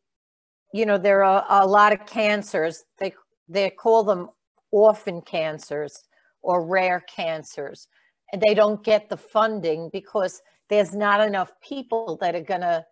[0.71, 2.83] you know, there are a lot of cancers.
[2.99, 3.13] They
[3.49, 4.29] they call them
[4.71, 6.03] orphan cancers
[6.43, 7.88] or rare cancers,
[8.31, 12.86] and they don't get the funding because there's not enough people that are going to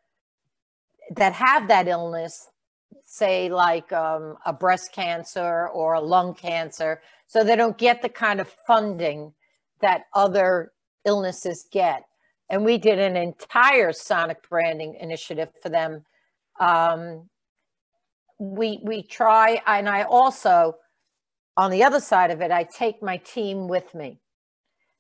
[1.16, 2.50] that have that illness,
[3.06, 8.10] say like um, a breast cancer or a lung cancer, so they don't get the
[8.10, 9.34] kind of funding
[9.82, 10.72] that other
[11.06, 12.04] illnesses get.
[12.50, 16.06] And we did an entire sonic branding initiative for them.
[16.60, 17.30] Um,
[18.40, 20.76] we we try, and I also,
[21.58, 24.20] on the other side of it, I take my team with me.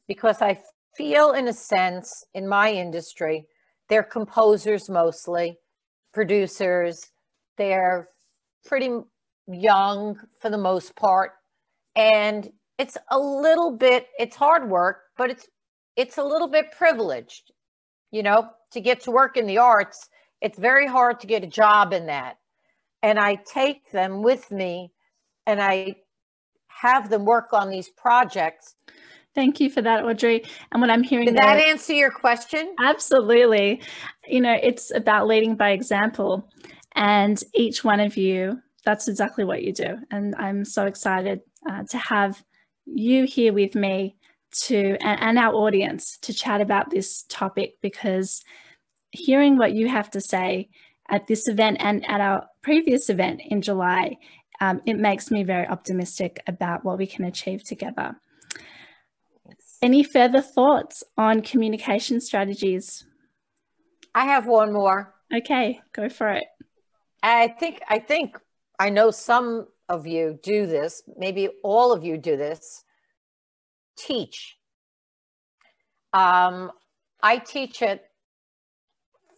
[0.07, 0.59] Because I
[0.97, 3.45] feel, in a sense, in my industry,
[3.87, 5.57] they're composers mostly,
[6.13, 7.11] producers.
[7.57, 8.09] They're
[8.65, 8.89] pretty
[9.47, 11.31] young for the most part,
[11.95, 14.07] and it's a little bit.
[14.17, 15.47] It's hard work, but it's
[15.95, 17.51] it's a little bit privileged,
[18.11, 20.09] you know, to get to work in the arts.
[20.41, 22.37] It's very hard to get a job in that.
[23.01, 24.91] And I take them with me
[25.45, 25.95] and I
[26.67, 28.75] have them work on these projects.
[29.35, 30.43] Thank you for that, Audrey.
[30.71, 32.75] And what I'm hearing Did there, that answer your question?
[32.79, 33.81] Absolutely.
[34.27, 36.49] You know, it's about leading by example.
[36.95, 39.97] And each one of you, that's exactly what you do.
[40.11, 42.43] And I'm so excited uh, to have
[42.85, 44.15] you here with me
[44.65, 48.43] to and, and our audience to chat about this topic because
[49.11, 50.69] hearing what you have to say
[51.09, 54.17] at this event and at our previous event in July,
[54.61, 58.15] um, it makes me very optimistic about what we can achieve together.
[59.83, 63.05] Any further thoughts on communication strategies?
[64.15, 65.13] I have one more.
[65.35, 66.45] Okay, go for it.
[67.21, 68.37] I think I think
[68.79, 72.85] I know some of you do this, maybe all of you do this
[73.97, 74.57] teach.
[76.13, 76.71] Um,
[77.21, 78.05] I teach at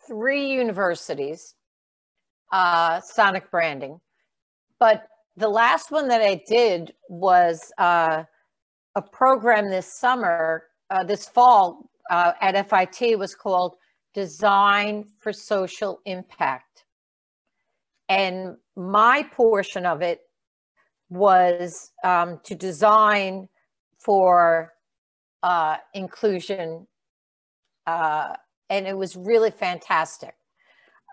[0.08, 1.56] three universities,
[2.52, 4.00] uh, sonic branding,
[4.80, 8.26] but the last one that I did was uh,
[8.96, 13.76] a program this summer, uh, this fall uh, at FIT was called
[14.14, 16.86] Design for Social Impact.
[18.08, 20.22] And my portion of it
[21.10, 23.50] was um, to design
[24.04, 24.74] for
[25.44, 26.88] uh, inclusion,
[27.88, 28.34] uh,
[28.70, 30.34] and it was really fantastic.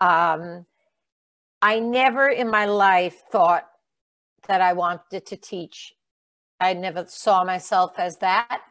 [0.01, 0.65] Um,
[1.61, 3.65] I never in my life thought
[4.47, 5.93] that I wanted to teach.
[6.63, 8.61] I never saw myself as that.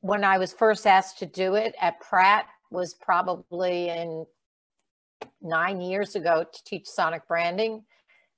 [0.00, 4.24] When I was first asked to do it at Pratt was probably in
[5.42, 7.84] nine years ago to teach sonic branding.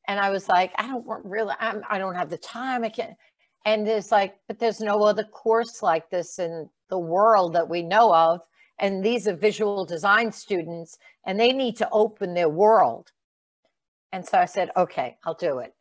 [0.08, 2.82] And I was like, I don't really, I'm, I don't have the time.
[2.82, 3.16] I can't
[3.64, 7.82] and it's like but there's no other course like this in the world that we
[7.82, 8.40] know of
[8.78, 13.10] and these are visual design students and they need to open their world
[14.12, 15.74] and so i said okay i'll do it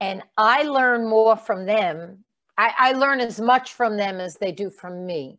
[0.00, 2.24] and i learn more from them
[2.58, 5.38] i, I learn as much from them as they do from me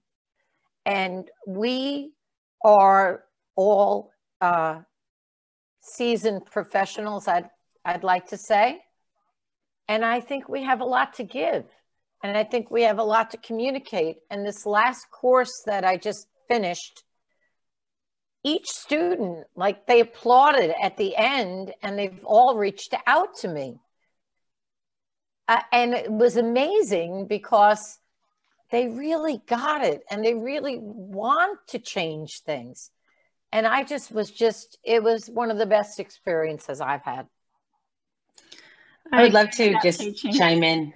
[0.86, 2.12] and we
[2.64, 3.24] are
[3.56, 4.80] all uh,
[5.82, 7.49] seasoned professionals i'd
[7.86, 8.82] i'd like to say
[9.88, 11.66] and I think we have a lot to give.
[12.24, 14.18] And I think we have a lot to communicate.
[14.32, 17.03] And this last course that I just finished,
[18.43, 23.80] each student, like they applauded at the end and they've all reached out to me.
[25.47, 27.99] Uh, and it was amazing because
[28.71, 32.89] they really got it and they really want to change things.
[33.51, 37.27] And I just was just, it was one of the best experiences I've had.
[39.11, 40.33] I would love to just teaching.
[40.33, 40.93] chime in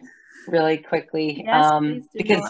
[0.48, 2.50] really quickly yes, um, because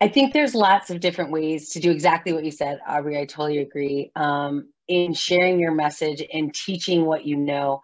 [0.00, 3.18] I think there's lots of different ways to do exactly what you said, Audrey.
[3.18, 4.10] I totally agree.
[4.16, 7.80] Um, in sharing your message and teaching what you know.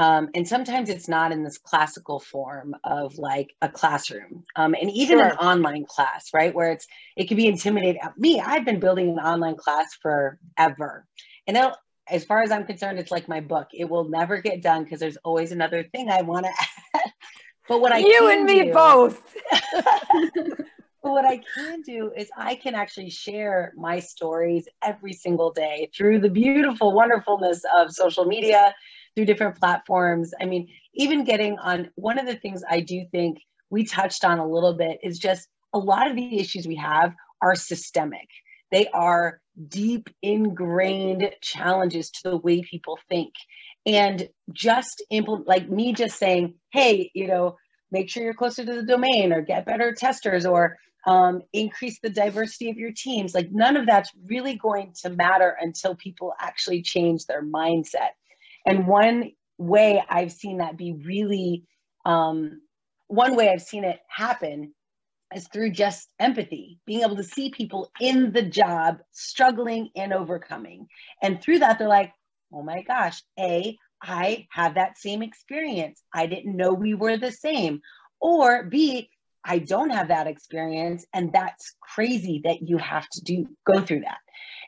[0.00, 4.90] Um, and sometimes it's not in this classical form of like a classroom um, and
[4.90, 5.26] even sure.
[5.26, 6.86] an online class right where it's
[7.16, 11.06] it can be intimidating me i've been building an online class forever
[11.46, 11.56] and
[12.10, 13.68] as far as I'm concerned, it's like my book.
[13.72, 16.52] It will never get done because there's always another thing I want to
[16.94, 17.12] add.
[17.68, 19.34] but what I you and me do, both.
[19.72, 20.64] but
[21.02, 26.20] what I can do is I can actually share my stories every single day through
[26.20, 28.74] the beautiful wonderfulness of social media,
[29.14, 30.32] through different platforms.
[30.40, 33.38] I mean, even getting on one of the things I do think
[33.70, 37.14] we touched on a little bit is just a lot of the issues we have
[37.42, 38.28] are systemic.
[38.70, 43.34] They are deep ingrained challenges to the way people think.
[43.86, 47.56] And just implement, like me just saying, hey, you know,
[47.90, 52.10] make sure you're closer to the domain or get better testers or um, increase the
[52.10, 53.34] diversity of your teams.
[53.34, 58.10] Like none of that's really going to matter until people actually change their mindset.
[58.66, 61.64] And one way I've seen that be really,
[62.04, 62.60] um,
[63.08, 64.74] one way I've seen it happen
[65.34, 70.86] is through just empathy, being able to see people in the job struggling and overcoming.
[71.22, 72.12] And through that, they're like,
[72.52, 76.02] oh my gosh, A, I have that same experience.
[76.12, 77.80] I didn't know we were the same.
[78.20, 79.08] Or B,
[79.44, 81.06] I don't have that experience.
[81.12, 84.18] And that's crazy that you have to do go through that.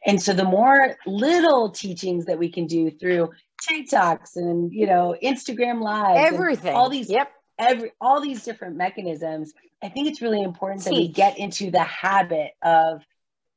[0.04, 3.30] And so the more little teachings that we can do through
[3.68, 9.52] TikToks and you know Instagram live, everything, all these, yep, every all these different mechanisms.
[9.82, 10.90] I think it's really important Teach.
[10.90, 13.02] that we get into the habit of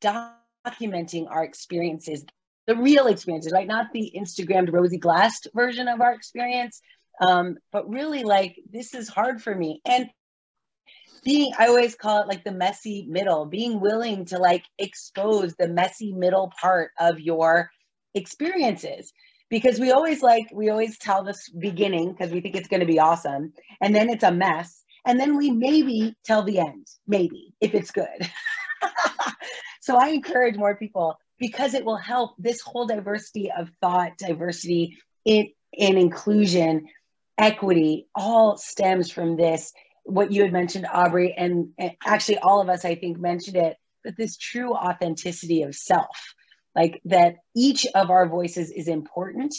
[0.01, 2.25] documenting our experiences,
[2.67, 3.67] the real experiences, right?
[3.67, 6.81] Not the Instagrammed rosy glassed version of our experience,
[7.21, 10.09] um, but really like this is hard for me and
[11.25, 15.67] being i always call it like the messy middle being willing to like expose the
[15.67, 17.69] messy middle part of your
[18.15, 19.13] experiences.
[19.49, 22.85] Because we always like we always tell this beginning because we think it's going to
[22.85, 27.53] be awesome and then it's a mess and then we maybe tell the end maybe
[27.61, 28.07] if it's good.
[29.81, 34.97] So i encourage more people because it will help this whole diversity of thought diversity
[35.25, 36.87] in in inclusion
[37.37, 39.71] equity all stems from this
[40.05, 43.77] what you had mentioned audrey and, and actually all of us i think mentioned it
[44.03, 46.33] but this true authenticity of self
[46.75, 49.53] like that each of our voices is important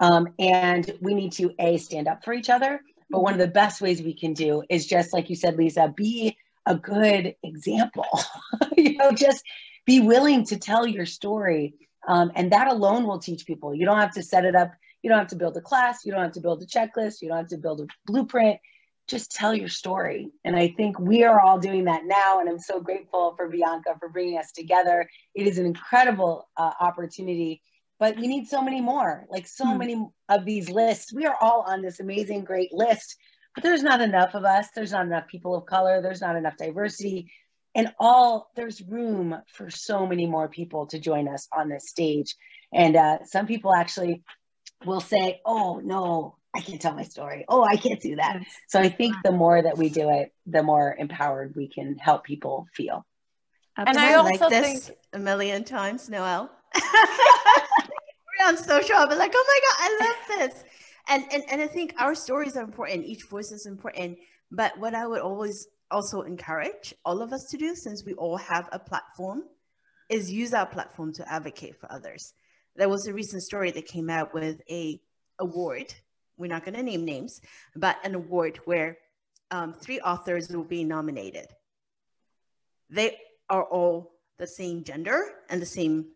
[0.00, 2.80] um, and we need to a stand up for each other
[3.10, 5.92] but one of the best ways we can do is just like you said lisa
[5.96, 6.36] be
[6.66, 8.06] a good example
[8.76, 9.42] you know just
[9.84, 11.74] be willing to tell your story
[12.08, 13.74] um, and that alone will teach people.
[13.74, 14.72] You don't have to set it up.
[15.02, 17.28] You don't have to build a class, you don't have to build a checklist, you
[17.28, 18.58] don't have to build a blueprint.
[19.08, 20.30] Just tell your story.
[20.44, 22.40] And I think we are all doing that now.
[22.40, 25.08] And I'm so grateful for Bianca for bringing us together.
[25.34, 27.62] It is an incredible uh, opportunity,
[27.98, 29.78] but we need so many more, like so hmm.
[29.78, 31.12] many of these lists.
[31.12, 33.16] We are all on this amazing, great list,
[33.54, 34.68] but there's not enough of us.
[34.74, 36.00] There's not enough people of color.
[36.00, 37.32] There's not enough diversity.
[37.74, 42.34] And all there's room for so many more people to join us on this stage.
[42.72, 44.22] And uh, some people actually
[44.84, 47.44] will say, oh, no, I can't tell my story.
[47.48, 48.40] Oh, I can't do that.
[48.68, 52.24] So I think the more that we do it, the more empowered we can help
[52.24, 53.06] people feel.
[53.76, 54.98] And I, also like this think...
[55.12, 56.50] a million times, Noelle.
[56.74, 60.64] We're on social, I'll be like, oh my God, I love this.
[61.08, 63.06] And, and, and I think our stories are important.
[63.06, 64.18] Each voice is important.
[64.50, 68.36] But what I would always also encourage all of us to do, since we all
[68.36, 69.44] have a platform,
[70.08, 72.32] is use our platform to advocate for others
[72.78, 75.00] there was a recent story that came out with a
[75.40, 75.92] award.
[76.38, 77.40] We're not going to name names,
[77.76, 78.98] but an award where
[79.50, 81.46] um, three authors will be nominated.
[82.88, 83.18] They
[83.50, 85.20] are all the same gender
[85.50, 86.06] and the same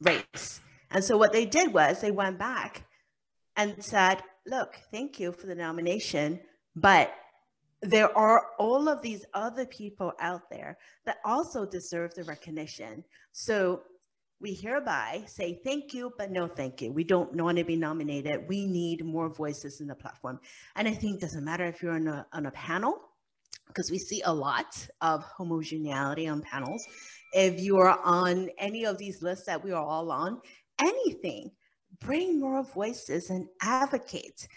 [0.00, 0.60] race.
[0.90, 2.84] And so what they did was they went back
[3.56, 6.40] and said, look, thank you for the nomination,
[6.74, 7.12] but
[7.82, 13.04] there are all of these other people out there that also deserve the recognition.
[13.32, 13.82] So
[14.40, 16.92] we hereby say thank you, but no thank you.
[16.92, 18.48] We don't want to be nominated.
[18.48, 20.40] We need more voices in the platform.
[20.76, 22.98] And I think it doesn't matter if you're on a, on a panel,
[23.66, 26.82] because we see a lot of homogeneity on panels.
[27.32, 30.40] If you are on any of these lists that we are all on,
[30.80, 31.50] anything,
[32.00, 34.48] bring more voices and advocate.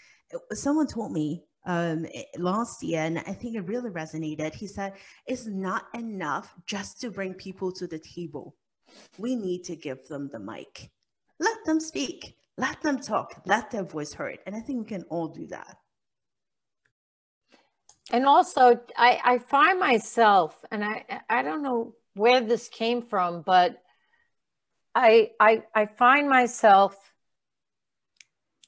[0.52, 2.06] Someone told me um,
[2.38, 4.54] last year, and I think it really resonated.
[4.54, 4.94] He said,
[5.26, 8.56] It's not enough just to bring people to the table
[9.18, 10.90] we need to give them the mic.
[11.40, 14.38] Let them speak, let them talk, let their voice heard.
[14.46, 15.78] And I think we can all do that.
[18.12, 23.42] And also, I, I find myself, and I, I don't know where this came from,
[23.42, 23.80] but
[24.94, 26.94] I, I, I find myself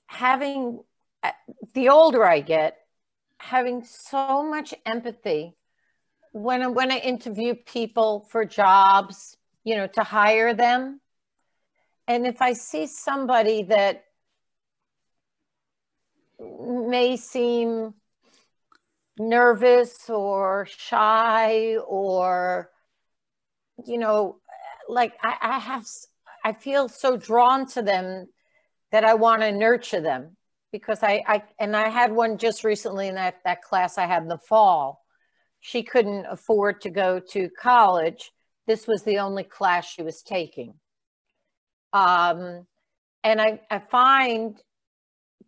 [0.07, 0.81] having,
[1.22, 1.33] uh,
[1.74, 2.79] the older I get,
[3.39, 5.55] having so much empathy
[6.33, 11.00] when, I, when I interview people for jobs, you know, to hire them.
[12.06, 14.04] And if I see somebody that
[16.38, 17.94] may seem
[19.18, 22.70] nervous or shy or,
[23.84, 24.36] you know,
[24.88, 25.84] like I, I have,
[26.44, 28.28] I feel so drawn to them
[28.92, 30.36] that I want to nurture them
[30.70, 34.22] because I, I, and I had one just recently in that, that class I had
[34.22, 35.04] in the fall.
[35.58, 38.30] She couldn't afford to go to college
[38.66, 40.74] this was the only class she was taking.
[41.92, 42.66] Um,
[43.24, 44.56] and I, I find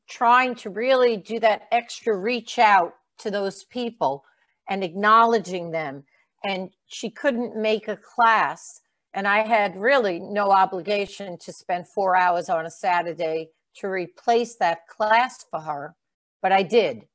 [0.08, 4.24] trying to really do that extra reach out to those people
[4.68, 6.04] and acknowledging them.
[6.44, 8.80] And she couldn't make a class.
[9.14, 14.56] And I had really no obligation to spend four hours on a Saturday to replace
[14.56, 15.94] that class for her,
[16.42, 17.06] but I did.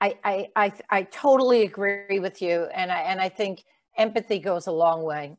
[0.00, 2.66] I, I, I, I totally agree with you.
[2.74, 3.64] And I, and I think
[3.96, 5.36] empathy goes a long way.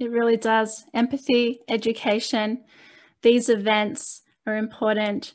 [0.00, 0.84] It really does.
[0.94, 2.64] Empathy, education,
[3.22, 5.34] these events are important.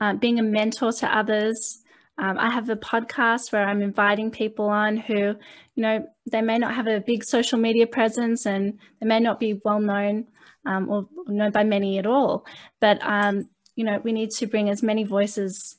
[0.00, 1.80] Uh, being a mentor to others,
[2.16, 5.34] Um, I have a podcast where I'm inviting people on who,
[5.74, 9.40] you know, they may not have a big social media presence and they may not
[9.40, 10.26] be well known
[10.64, 12.46] um, or known by many at all.
[12.80, 15.76] But, um, you know, we need to bring as many voices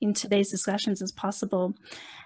[0.00, 1.74] into these discussions as possible.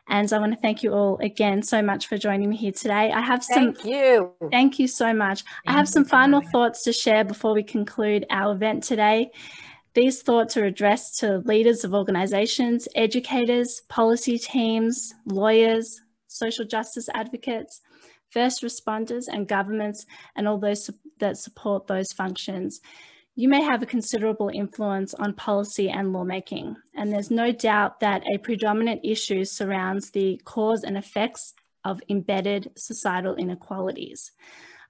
[0.08, 3.12] And I want to thank you all again so much for joining me here today.
[3.12, 3.74] I have some.
[3.74, 4.32] Thank you.
[4.50, 5.42] Thank you so much.
[5.42, 9.30] Thank I have some final thoughts to share before we conclude our event today.
[9.94, 17.82] These thoughts are addressed to leaders of organisations, educators, policy teams, lawyers, social justice advocates,
[18.30, 22.80] first responders and governments and all those that support those functions.
[23.34, 28.22] You may have a considerable influence on policy and lawmaking, and there's no doubt that
[28.30, 34.32] a predominant issue surrounds the cause and effects of embedded societal inequalities.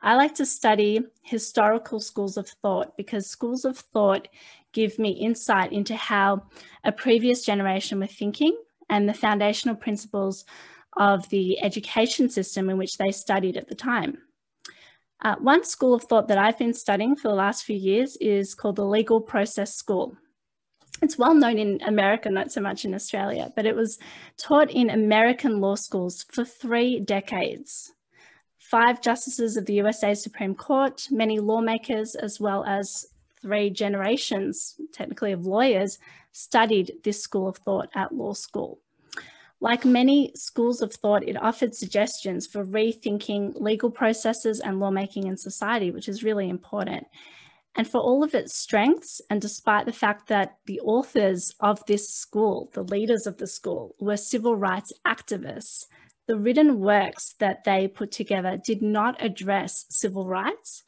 [0.03, 4.27] I like to study historical schools of thought because schools of thought
[4.73, 6.43] give me insight into how
[6.83, 8.57] a previous generation were thinking
[8.91, 10.45] and the foundational principles
[10.97, 14.19] of the education system in which they studied at the time.
[15.23, 18.55] Uh, one school of thought that I've been studying for the last few years is
[18.55, 20.17] called the Legal Process School.
[21.01, 23.99] It's well known in America, not so much in Australia, but it was
[24.37, 27.93] taught in American law schools for three decades
[28.73, 33.05] five justices of the USA Supreme Court, many lawmakers, as well as
[33.43, 35.99] three generations, technically, of lawyers,
[36.33, 38.81] studied this school of thought at law school.
[39.63, 45.37] Like many schools of thought, it offered suggestions for rethinking legal processes and lawmaking in
[45.37, 47.07] society, which is really important.
[47.77, 52.13] And for all of its strengths, and despite the fact that the authors of this
[52.13, 55.85] school, the leaders of the school, were civil rights activists,
[56.27, 60.83] the written works that they put together did not address civil rights,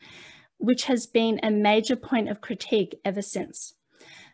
[0.59, 3.75] which has been a major point of critique ever since.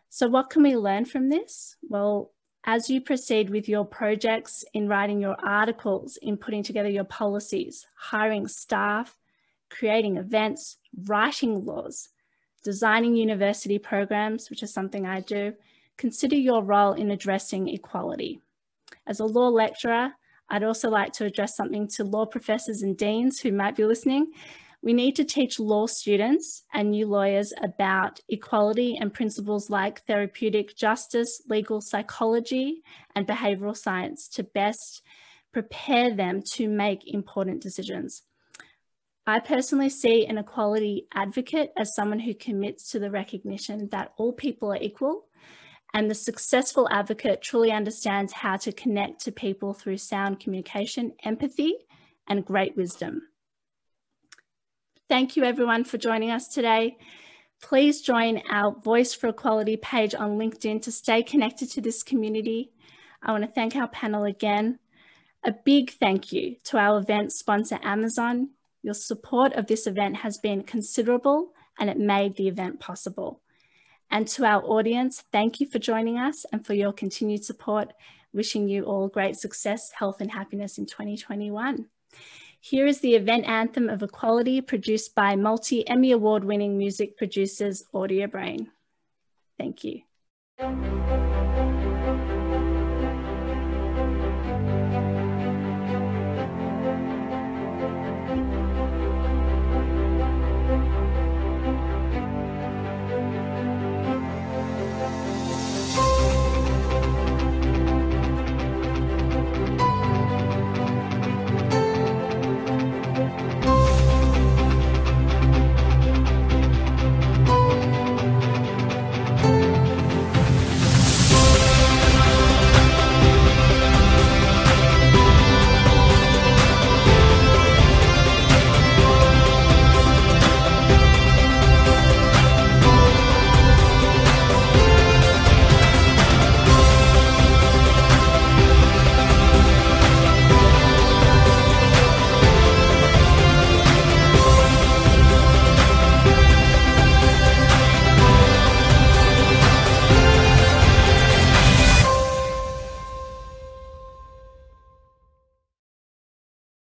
[0.09, 1.75] So what can we learn from this?
[1.83, 2.31] Well,
[2.63, 7.87] as you proceed with your projects, in writing your articles, in putting together your policies,
[7.95, 9.17] hiring staff,
[9.69, 12.09] creating events, writing laws,
[12.63, 15.53] designing university programs, which is something I do,
[15.97, 18.39] consider your role in addressing equality.
[19.07, 20.13] As a law lecturer,
[20.49, 24.33] I'd also like to address something to law professors and deans who might be listening.
[24.83, 30.75] We need to teach law students and new lawyers about equality and principles like therapeutic
[30.75, 32.81] justice, legal psychology,
[33.15, 35.03] and behavioral science to best
[35.53, 38.23] prepare them to make important decisions.
[39.27, 44.33] I personally see an equality advocate as someone who commits to the recognition that all
[44.33, 45.25] people are equal
[45.93, 51.75] and the successful advocate truly understands how to connect to people through sound communication, empathy,
[52.27, 53.21] and great wisdom.
[55.11, 56.97] Thank you everyone for joining us today.
[57.61, 62.71] Please join our Voice for Equality page on LinkedIn to stay connected to this community.
[63.21, 64.79] I want to thank our panel again.
[65.43, 68.51] A big thank you to our event sponsor, Amazon.
[68.83, 73.41] Your support of this event has been considerable and it made the event possible.
[74.09, 77.91] And to our audience, thank you for joining us and for your continued support.
[78.31, 81.87] Wishing you all great success, health and happiness in 2021.
[82.63, 88.67] Here is the event anthem of equality produced by multi-Emmy award winning music producers Audiobrain.
[89.57, 90.01] Thank you.